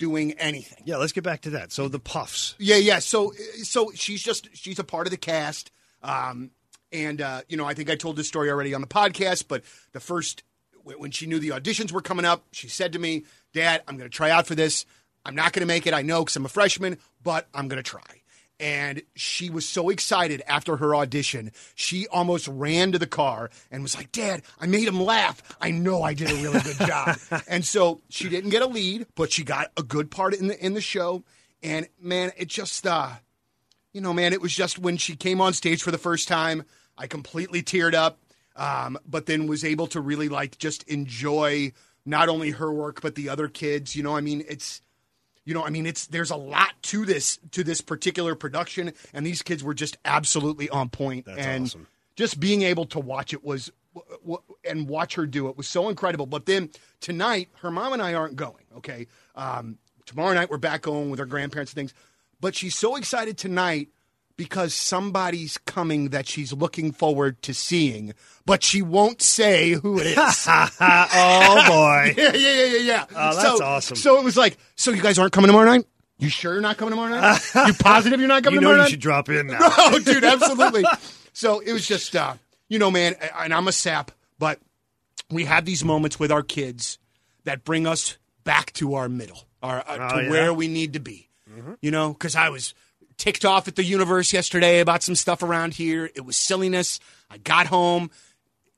doing 0.00 0.32
anything, 0.32 0.82
yeah 0.84 0.96
let's 0.96 1.12
get 1.12 1.22
back 1.22 1.42
to 1.42 1.50
that 1.50 1.70
so 1.70 1.86
the 1.86 2.00
puffs 2.00 2.56
Yeah, 2.58 2.74
yeah. 2.76 2.98
So, 2.98 3.32
so 3.62 3.92
she's 3.94 4.20
just 4.22 4.48
she's 4.52 4.80
a 4.80 4.84
part 4.84 5.06
of 5.06 5.12
the 5.12 5.16
cast, 5.16 5.70
um, 6.02 6.50
and 6.92 7.20
uh, 7.20 7.42
you 7.48 7.56
know 7.56 7.64
I 7.66 7.74
think 7.74 7.88
I 7.88 7.94
told 7.94 8.16
this 8.16 8.26
story 8.26 8.50
already 8.50 8.74
on 8.74 8.80
the 8.80 8.86
podcast. 8.88 9.44
But 9.46 9.62
the 9.92 10.00
first 10.00 10.42
when 10.84 11.10
she 11.10 11.26
knew 11.26 11.38
the 11.38 11.50
auditions 11.50 11.92
were 11.92 12.00
coming 12.00 12.24
up, 12.24 12.44
she 12.52 12.68
said 12.68 12.92
to 12.92 12.98
me, 12.98 13.24
"Dad, 13.52 13.82
I'm 13.88 13.96
going 13.96 14.08
to 14.08 14.14
try 14.14 14.30
out 14.30 14.46
for 14.46 14.54
this. 14.54 14.86
I'm 15.24 15.34
not 15.34 15.52
going 15.52 15.62
to 15.62 15.66
make 15.66 15.86
it. 15.86 15.94
I 15.94 16.02
know 16.02 16.22
because 16.22 16.36
I'm 16.36 16.44
a 16.44 16.48
freshman, 16.50 16.98
but 17.22 17.48
I'm 17.54 17.68
going 17.68 17.82
to 17.82 17.88
try." 17.88 18.02
And 18.60 19.02
she 19.16 19.50
was 19.50 19.68
so 19.68 19.90
excited 19.90 20.42
after 20.46 20.76
her 20.76 20.94
audition, 20.94 21.50
she 21.74 22.06
almost 22.06 22.46
ran 22.46 22.92
to 22.92 22.98
the 22.98 23.06
car 23.06 23.50
and 23.70 23.82
was 23.82 23.96
like, 23.96 24.12
Dad, 24.12 24.42
I 24.60 24.66
made 24.66 24.86
him 24.86 25.02
laugh. 25.02 25.42
I 25.60 25.72
know 25.72 26.02
I 26.02 26.14
did 26.14 26.30
a 26.30 26.34
really 26.36 26.60
good 26.60 26.78
job. 26.86 27.18
and 27.48 27.64
so 27.64 28.00
she 28.10 28.28
didn't 28.28 28.50
get 28.50 28.62
a 28.62 28.66
lead, 28.66 29.06
but 29.16 29.32
she 29.32 29.42
got 29.42 29.72
a 29.76 29.82
good 29.82 30.10
part 30.10 30.34
in 30.34 30.46
the 30.46 30.64
in 30.64 30.74
the 30.74 30.80
show. 30.80 31.24
And 31.62 31.88
man, 32.00 32.30
it 32.36 32.48
just 32.48 32.86
uh 32.86 33.10
you 33.92 34.00
know, 34.00 34.12
man, 34.12 34.32
it 34.32 34.40
was 34.40 34.54
just 34.54 34.78
when 34.78 34.96
she 34.96 35.16
came 35.16 35.40
on 35.40 35.52
stage 35.52 35.82
for 35.82 35.90
the 35.90 35.98
first 35.98 36.28
time, 36.28 36.64
I 36.96 37.06
completely 37.06 37.62
teared 37.62 37.94
up. 37.94 38.18
Um, 38.56 38.98
but 39.06 39.26
then 39.26 39.46
was 39.46 39.64
able 39.64 39.88
to 39.88 40.00
really 40.00 40.28
like 40.28 40.58
just 40.58 40.84
enjoy 40.84 41.72
not 42.06 42.28
only 42.28 42.50
her 42.50 42.72
work 42.72 43.00
but 43.00 43.14
the 43.14 43.28
other 43.28 43.48
kids. 43.48 43.96
You 43.96 44.02
know, 44.02 44.16
I 44.16 44.20
mean, 44.20 44.44
it's 44.48 44.80
you 45.44 45.52
know, 45.52 45.64
I 45.64 45.70
mean, 45.70 45.86
it's 45.86 46.06
there's 46.06 46.30
a 46.30 46.36
lot 46.36 46.72
to 46.82 47.04
this 47.04 47.38
to 47.52 47.62
this 47.62 47.80
particular 47.80 48.34
production, 48.34 48.92
and 49.12 49.26
these 49.26 49.42
kids 49.42 49.62
were 49.62 49.74
just 49.74 49.98
absolutely 50.04 50.68
on 50.70 50.88
point. 50.88 51.26
That's 51.26 51.38
and 51.38 51.64
awesome. 51.64 51.86
just 52.16 52.40
being 52.40 52.62
able 52.62 52.86
to 52.86 53.00
watch 53.00 53.32
it 53.32 53.44
was 53.44 53.70
and 54.64 54.88
watch 54.88 55.14
her 55.14 55.26
do 55.26 55.48
it 55.48 55.56
was 55.56 55.68
so 55.68 55.88
incredible. 55.88 56.26
But 56.26 56.46
then 56.46 56.70
tonight, 57.00 57.50
her 57.60 57.70
mom 57.70 57.92
and 57.92 58.02
I 58.02 58.14
aren't 58.14 58.36
going. 58.36 58.64
Okay, 58.78 59.06
um, 59.36 59.78
tomorrow 60.06 60.34
night 60.34 60.50
we're 60.50 60.56
back 60.58 60.82
going 60.82 61.10
with 61.10 61.20
our 61.20 61.26
grandparents 61.26 61.72
and 61.72 61.76
things. 61.76 61.94
But 62.40 62.54
she's 62.54 62.76
so 62.76 62.96
excited 62.96 63.36
tonight 63.36 63.88
because 64.36 64.74
somebody's 64.74 65.58
coming 65.58 66.10
that 66.10 66.26
she's 66.26 66.52
looking 66.52 66.92
forward 66.92 67.40
to 67.42 67.54
seeing, 67.54 68.14
but 68.46 68.62
she 68.62 68.82
won't 68.82 69.22
say 69.22 69.72
who 69.72 69.98
it 69.98 70.06
is. 70.06 70.16
oh 70.48 71.64
boy 71.68 72.14
Yeah, 72.16 72.32
yeah, 72.34 72.38
yeah, 72.38 72.64
yeah, 72.64 72.78
yeah. 72.78 73.04
Oh, 73.14 73.36
that's 73.36 73.58
so, 73.58 73.64
awesome. 73.64 73.96
So 73.96 74.18
it 74.18 74.24
was 74.24 74.36
like, 74.36 74.56
so 74.76 74.90
you 74.90 75.02
guys 75.02 75.18
aren't 75.18 75.32
coming 75.32 75.48
tomorrow 75.48 75.66
night? 75.70 75.86
You 76.18 76.28
sure 76.28 76.52
you're 76.52 76.62
not 76.62 76.76
coming 76.76 76.90
tomorrow 76.92 77.10
night? 77.10 77.40
you 77.66 77.74
positive 77.78 78.18
you're 78.20 78.28
not 78.28 78.44
coming 78.44 78.60
tomorrow? 78.60 78.60
you 78.60 78.60
know 78.60 78.60
tomorrow 78.60 78.76
you 78.76 78.82
night? 78.82 78.90
should 78.90 79.00
drop 79.00 79.28
in 79.28 79.46
now 79.48 79.58
oh, 79.60 79.98
dude, 79.98 80.24
absolutely. 80.24 80.84
so 81.32 81.60
it 81.60 81.72
was 81.72 81.86
just, 81.86 82.14
uh, 82.16 82.34
you 82.68 82.78
know, 82.78 82.90
man, 82.90 83.14
and 83.38 83.52
I'm 83.52 83.68
a 83.68 83.72
sap, 83.72 84.10
but 84.38 84.58
we 85.30 85.44
have 85.44 85.64
these 85.64 85.84
moments 85.84 86.18
with 86.18 86.30
our 86.32 86.42
kids 86.42 86.98
that 87.44 87.64
bring 87.64 87.86
us 87.86 88.16
back 88.44 88.72
to 88.74 88.94
our 88.94 89.08
middle, 89.08 89.44
our, 89.62 89.78
uh, 89.78 89.84
Oh, 89.88 89.96
to 89.96 89.98
yeah? 89.98 90.20
Mm-hmm. 90.22 90.30
where 90.30 90.52
we 90.54 90.68
need 90.68 90.92
to 90.94 91.00
be. 91.00 91.28
You 91.80 91.92
know, 91.92 92.12
because 92.12 92.34
I 92.34 92.48
was 92.48 92.74
ticked 93.16 93.44
off 93.44 93.68
at 93.68 93.76
the 93.76 93.84
universe 93.84 94.32
yesterday 94.32 94.80
about 94.80 95.02
some 95.02 95.14
stuff 95.14 95.42
around 95.42 95.74
here. 95.74 96.10
It 96.14 96.24
was 96.24 96.36
silliness. 96.36 97.00
I 97.30 97.38
got 97.38 97.66
home 97.66 98.10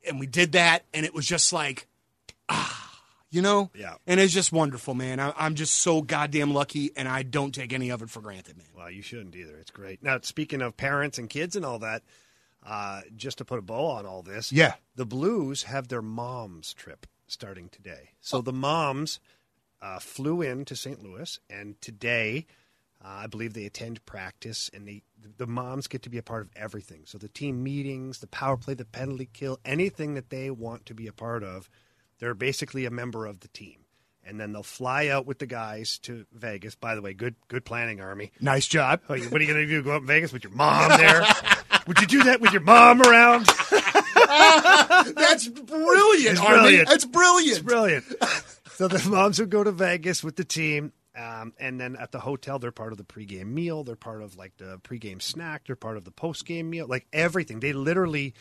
and 0.06 0.20
we 0.20 0.26
did 0.26 0.52
that, 0.52 0.84
and 0.94 1.04
it 1.04 1.12
was 1.12 1.26
just 1.26 1.52
like, 1.52 1.88
ah, 2.48 3.00
you 3.28 3.42
know? 3.42 3.70
Yeah. 3.74 3.94
And 4.06 4.20
it's 4.20 4.32
just 4.32 4.52
wonderful, 4.52 4.94
man. 4.94 5.18
I, 5.18 5.32
I'm 5.36 5.56
just 5.56 5.74
so 5.74 6.00
goddamn 6.00 6.54
lucky, 6.54 6.92
and 6.96 7.08
I 7.08 7.24
don't 7.24 7.52
take 7.52 7.72
any 7.72 7.90
of 7.90 8.02
it 8.02 8.10
for 8.10 8.20
granted, 8.20 8.56
man. 8.56 8.66
Well, 8.76 8.88
you 8.90 9.02
shouldn't 9.02 9.34
either. 9.34 9.56
It's 9.56 9.72
great. 9.72 10.02
Now, 10.04 10.20
speaking 10.22 10.62
of 10.62 10.76
parents 10.76 11.18
and 11.18 11.28
kids 11.28 11.56
and 11.56 11.64
all 11.64 11.80
that, 11.80 12.02
uh, 12.64 13.00
just 13.16 13.38
to 13.38 13.44
put 13.44 13.58
a 13.58 13.62
bow 13.62 13.86
on 13.86 14.06
all 14.06 14.22
this, 14.22 14.52
Yeah. 14.52 14.74
the 14.94 15.04
Blues 15.06 15.64
have 15.64 15.88
their 15.88 16.02
moms 16.02 16.72
trip 16.72 17.06
starting 17.26 17.68
today. 17.68 18.10
So 18.20 18.40
the 18.40 18.52
moms 18.52 19.18
uh, 19.82 19.98
flew 19.98 20.40
in 20.40 20.64
to 20.66 20.76
St. 20.76 21.02
Louis, 21.02 21.40
and 21.50 21.80
today, 21.82 22.46
uh, 23.06 23.20
I 23.22 23.26
believe 23.28 23.52
they 23.54 23.66
attend 23.66 24.04
practice, 24.04 24.68
and 24.74 24.88
they 24.88 25.02
the 25.38 25.46
moms 25.46 25.86
get 25.86 26.02
to 26.02 26.10
be 26.10 26.18
a 26.18 26.22
part 26.22 26.42
of 26.42 26.50
everything. 26.56 27.02
So 27.04 27.18
the 27.18 27.28
team 27.28 27.62
meetings, 27.62 28.18
the 28.18 28.26
power 28.26 28.56
play, 28.56 28.74
the 28.74 28.84
penalty 28.84 29.28
kill, 29.32 29.58
anything 29.64 30.14
that 30.14 30.30
they 30.30 30.50
want 30.50 30.86
to 30.86 30.94
be 30.94 31.06
a 31.06 31.12
part 31.12 31.42
of, 31.44 31.68
they're 32.18 32.34
basically 32.34 32.84
a 32.84 32.90
member 32.90 33.26
of 33.26 33.40
the 33.40 33.48
team. 33.48 33.80
And 34.28 34.40
then 34.40 34.52
they'll 34.52 34.64
fly 34.64 35.06
out 35.06 35.24
with 35.24 35.38
the 35.38 35.46
guys 35.46 35.98
to 36.00 36.26
Vegas. 36.32 36.74
By 36.74 36.96
the 36.96 37.02
way, 37.02 37.14
good 37.14 37.36
good 37.46 37.64
planning, 37.64 38.00
Army. 38.00 38.32
Nice 38.40 38.66
job. 38.66 39.00
Oh, 39.08 39.16
what 39.16 39.40
are 39.40 39.44
you 39.44 39.52
going 39.52 39.64
to 39.64 39.66
do? 39.68 39.82
Go 39.84 39.92
out 39.92 40.00
in 40.00 40.06
Vegas 40.08 40.32
with 40.32 40.42
your 40.42 40.52
mom 40.52 40.88
there? 40.98 41.24
Would 41.86 42.00
you 42.00 42.08
do 42.08 42.24
that 42.24 42.40
with 42.40 42.50
your 42.52 42.62
mom 42.62 43.00
around? 43.02 43.46
That's 45.14 45.46
brilliant, 45.48 46.32
It's 46.32 46.40
Army. 46.40 46.58
brilliant. 46.60 46.88
That's 46.88 47.04
brilliant. 47.04 47.50
It's 47.50 47.60
brilliant. 47.60 48.04
so 48.74 48.88
the 48.88 49.08
moms 49.08 49.38
would 49.38 49.50
go 49.50 49.62
to 49.62 49.70
Vegas 49.70 50.24
with 50.24 50.34
the 50.36 50.44
team, 50.44 50.92
um, 51.16 51.54
and 51.58 51.80
then 51.80 51.96
at 51.96 52.12
the 52.12 52.20
hotel, 52.20 52.58
they're 52.58 52.70
part 52.72 52.92
of 52.92 52.98
the 52.98 53.04
pregame 53.04 53.46
meal. 53.46 53.84
They're 53.84 53.96
part 53.96 54.22
of 54.22 54.36
like 54.36 54.56
the 54.58 54.78
pregame 54.78 55.22
snack. 55.22 55.66
They're 55.66 55.76
part 55.76 55.96
of 55.96 56.04
the 56.04 56.10
postgame 56.12 56.66
meal. 56.66 56.86
Like 56.86 57.06
everything, 57.12 57.60
they 57.60 57.72
literally 57.72 58.34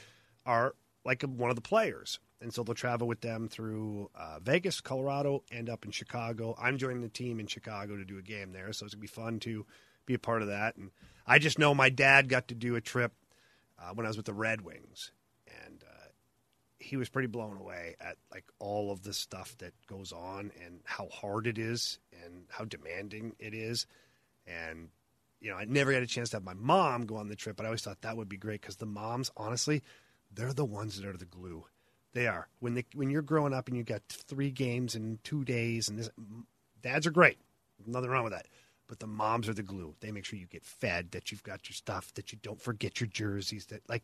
are 0.45 0.75
like 1.05 1.23
one 1.23 1.49
of 1.49 1.55
the 1.55 1.61
players. 1.61 2.19
and 2.41 2.53
so 2.53 2.63
they'll 2.63 2.75
travel 2.75 3.07
with 3.07 3.21
them 3.21 3.47
through 3.47 4.09
uh, 4.13 4.39
Vegas, 4.41 4.81
Colorado, 4.81 5.43
and 5.51 5.69
up 5.69 5.85
in 5.85 5.91
Chicago. 5.91 6.55
I'm 6.61 6.77
joining 6.77 7.01
the 7.01 7.09
team 7.09 7.39
in 7.39 7.47
Chicago 7.47 7.95
to 7.95 8.05
do 8.05 8.17
a 8.17 8.21
game 8.21 8.51
there, 8.51 8.73
so 8.73 8.85
it's 8.85 8.93
gonna 8.93 9.01
be 9.01 9.07
fun 9.07 9.39
to 9.41 9.65
be 10.05 10.13
a 10.13 10.19
part 10.19 10.41
of 10.41 10.49
that. 10.49 10.75
And 10.75 10.91
I 11.25 11.39
just 11.39 11.57
know 11.57 11.73
my 11.73 11.89
dad 11.89 12.29
got 12.29 12.49
to 12.49 12.55
do 12.55 12.75
a 12.75 12.81
trip 12.81 13.13
uh, 13.79 13.93
when 13.93 14.05
I 14.05 14.09
was 14.09 14.17
with 14.17 14.25
the 14.25 14.33
Red 14.33 14.61
Wings, 14.61 15.11
he 16.85 16.97
was 16.97 17.09
pretty 17.09 17.27
blown 17.27 17.57
away 17.57 17.95
at 17.99 18.15
like 18.31 18.45
all 18.59 18.91
of 18.91 19.01
the 19.01 19.13
stuff 19.13 19.57
that 19.57 19.73
goes 19.87 20.11
on 20.11 20.51
and 20.63 20.81
how 20.83 21.07
hard 21.09 21.47
it 21.47 21.57
is 21.57 21.97
and 22.23 22.43
how 22.49 22.63
demanding 22.63 23.35
it 23.39 23.55
is. 23.55 23.87
And 24.45 24.89
you 25.41 25.49
know, 25.49 25.57
I 25.57 25.65
never 25.65 25.91
got 25.91 26.03
a 26.03 26.07
chance 26.07 26.29
to 26.29 26.37
have 26.37 26.43
my 26.43 26.53
mom 26.53 27.07
go 27.07 27.15
on 27.15 27.27
the 27.27 27.35
trip, 27.35 27.57
but 27.57 27.63
I 27.63 27.69
always 27.69 27.81
thought 27.81 28.01
that 28.01 28.15
would 28.15 28.29
be 28.29 28.37
great 28.37 28.61
because 28.61 28.75
the 28.75 28.85
moms, 28.85 29.31
honestly, 29.35 29.81
they're 30.31 30.53
the 30.53 30.63
ones 30.63 30.99
that 30.99 31.07
are 31.07 31.17
the 31.17 31.25
glue. 31.25 31.65
They 32.13 32.27
are 32.27 32.47
when 32.59 32.75
they 32.75 32.85
when 32.93 33.09
you're 33.09 33.23
growing 33.23 33.53
up 33.53 33.67
and 33.67 33.75
you've 33.75 33.87
got 33.87 34.03
three 34.07 34.51
games 34.51 34.95
in 34.95 35.19
two 35.23 35.43
days, 35.43 35.89
and 35.89 35.97
this, 35.97 36.09
dads 36.81 37.07
are 37.07 37.11
great, 37.11 37.39
nothing 37.85 38.11
wrong 38.11 38.23
with 38.23 38.33
that. 38.33 38.47
But 38.87 38.99
the 38.99 39.07
moms 39.07 39.49
are 39.49 39.55
the 39.55 39.63
glue. 39.63 39.95
They 40.01 40.11
make 40.11 40.25
sure 40.25 40.37
you 40.37 40.45
get 40.45 40.63
fed, 40.63 41.11
that 41.11 41.31
you've 41.31 41.43
got 41.43 41.67
your 41.67 41.73
stuff, 41.73 42.13
that 42.13 42.31
you 42.31 42.37
don't 42.43 42.61
forget 42.61 43.01
your 43.01 43.07
jerseys, 43.07 43.65
that 43.67 43.81
like. 43.89 44.03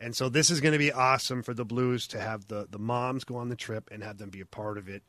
And 0.00 0.16
so 0.16 0.28
this 0.30 0.50
is 0.50 0.60
going 0.62 0.72
to 0.72 0.78
be 0.78 0.90
awesome 0.92 1.42
for 1.42 1.52
the 1.52 1.64
Blues 1.64 2.06
to 2.08 2.20
have 2.20 2.46
the 2.48 2.66
the 2.70 2.78
moms 2.78 3.24
go 3.24 3.36
on 3.36 3.48
the 3.50 3.56
trip 3.56 3.88
and 3.92 4.02
have 4.02 4.16
them 4.18 4.30
be 4.30 4.40
a 4.40 4.46
part 4.46 4.78
of 4.78 4.88
it. 4.88 5.02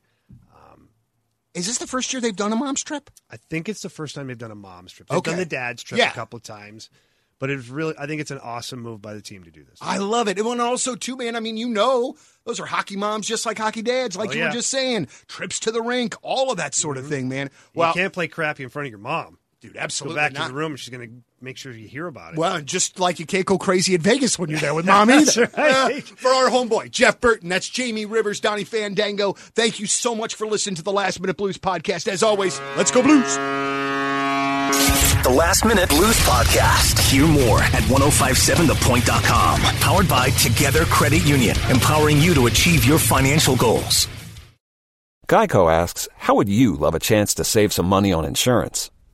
Is 1.54 1.68
this 1.68 1.80
the 1.80 1.88
first 1.88 2.14
year 2.14 2.22
they've 2.22 2.34
done 2.34 2.54
a 2.54 2.56
mom's 2.56 2.82
trip? 2.82 3.10
I 3.30 3.36
think 3.36 3.68
it's 3.68 3.82
the 3.82 3.90
first 3.90 4.16
time 4.16 4.28
they've 4.28 4.38
done 4.38 4.52
a 4.52 4.56
mom's 4.56 4.94
trip. 4.94 5.10
They've 5.10 5.18
Okay. 5.18 5.32
done 5.32 5.40
the 5.40 5.46
dad's 5.46 5.84
trip 5.84 6.00
Yeah. 6.00 6.10
a 6.10 6.14
couple 6.14 6.38
of 6.38 6.44
times, 6.44 6.90
but 7.40 7.50
it's 7.50 7.68
really 7.68 7.94
I 8.00 8.08
think 8.08 8.22
it's 8.22 8.32
an 8.32 8.38
awesome 8.40 8.80
move 8.80 9.02
by 9.02 9.14
the 9.14 9.22
team 9.22 9.44
to 9.44 9.52
do 9.52 9.66
this. 9.66 9.78
I 9.82 9.98
love 9.98 10.30
it. 10.30 10.40
And 10.40 10.62
also, 10.62 10.96
too, 10.96 11.18
man, 11.18 11.36
I 11.36 11.42
mean, 11.42 11.58
you 11.58 11.68
know, 11.68 12.16
those 12.46 12.62
are 12.62 12.66
hockey 12.66 12.96
moms 12.96 13.28
just 13.28 13.46
like 13.46 13.58
hockey 13.58 13.82
dads, 13.82 14.16
like 14.16 14.30
Oh, 14.30 14.32
you 14.32 14.40
yeah. 14.40 14.46
Mm-hmm. 14.46 14.52
were 14.52 14.60
just 14.60 14.70
saying. 14.70 15.08
Trips 15.28 15.60
to 15.62 15.72
the 15.74 15.82
rink, 15.82 16.16
all 16.22 16.52
of 16.52 16.58
that 16.58 16.74
sort 16.74 16.98
of 16.98 17.06
thing, 17.08 17.28
man. 17.28 17.50
Well, 17.76 17.90
you 17.90 17.96
can't 17.96 18.14
play 18.14 18.30
crappy 18.30 18.64
in 18.64 18.70
front 18.70 18.86
of 18.86 18.92
your 18.92 19.00
mom. 19.00 19.38
Dude, 19.62 19.74
Go 19.74 19.80
absolutely 19.80 20.15
back 20.17 20.34
not. 20.34 20.41
to 20.43 20.47
the 20.50 20.54
room. 20.54 20.71
and 20.74 20.80
She's 20.80 20.89
going 20.89 21.08
to 21.08 21.13
make 21.39 21.58
sure 21.58 21.71
you 21.71 21.88
hear 21.88 22.08
about 22.08 22.34
it. 22.34 22.39
Well, 22.39 22.56
and 22.58 22.67
just 22.67 23.00
like 23.00 23.19
you 23.19 23.26
can't 23.26 23.45
go 23.45 23.58
crazy 23.58 23.95
at 23.95 24.02
Vegas 24.02 24.38
when 24.38 24.50
you're 24.50 24.60
there 24.60 24.74
with 24.74 24.86
mom 24.88 25.10
either. 25.10 25.45
That's 25.47 25.58
right. 25.58 25.97
Uh, 25.97 26.15
for 26.15 26.30
our 26.30 26.50
homeboy, 26.50 26.91
Jeff 26.91 27.19
Burton, 27.21 27.50
that's 27.50 27.69
Jamie 27.69 28.06
Rivers, 28.06 28.39
Donnie 28.39 28.63
Fandango. 28.65 29.34
Thank 29.34 29.80
you 29.80 29.86
so 29.86 30.13
much 30.15 30.36
for 30.36 30.45
listening 30.47 30.76
to 30.76 30.84
the 30.84 30.91
Last 30.91 31.19
Minute 31.21 31.38
Blues 31.38 31.58
podcast. 31.58 32.08
As 32.08 32.21
always, 32.24 32.60
let's 32.76 32.91
go 32.91 33.02
Blues. 33.02 33.38
The 35.24 35.30
Last 35.30 35.65
Minute 35.65 35.88
Blues 35.89 36.17
Podcast. 36.21 36.97
Hear 37.12 37.28
more 37.28 37.60
at 37.62 37.84
1057thepoint.com. 37.84 39.62
Powered 39.62 40.08
by 40.10 40.32
Together 40.32 40.86
Credit 40.86 41.24
Union, 41.26 41.56
empowering 41.69 42.17
you 42.19 42.34
to 42.34 42.47
achieve 42.47 42.86
your 42.86 42.97
financial 42.97 43.56
goals. 43.56 44.08
Geico 45.30 45.71
asks, 45.71 46.08
How 46.17 46.34
would 46.36 46.50
you 46.50 46.76
love 46.76 46.95
a 46.95 47.00
chance 47.00 47.36
to 47.36 47.43
save 47.43 47.71
some 47.71 47.86
money 47.86 48.12
on 48.12 48.26
insurance? 48.26 48.89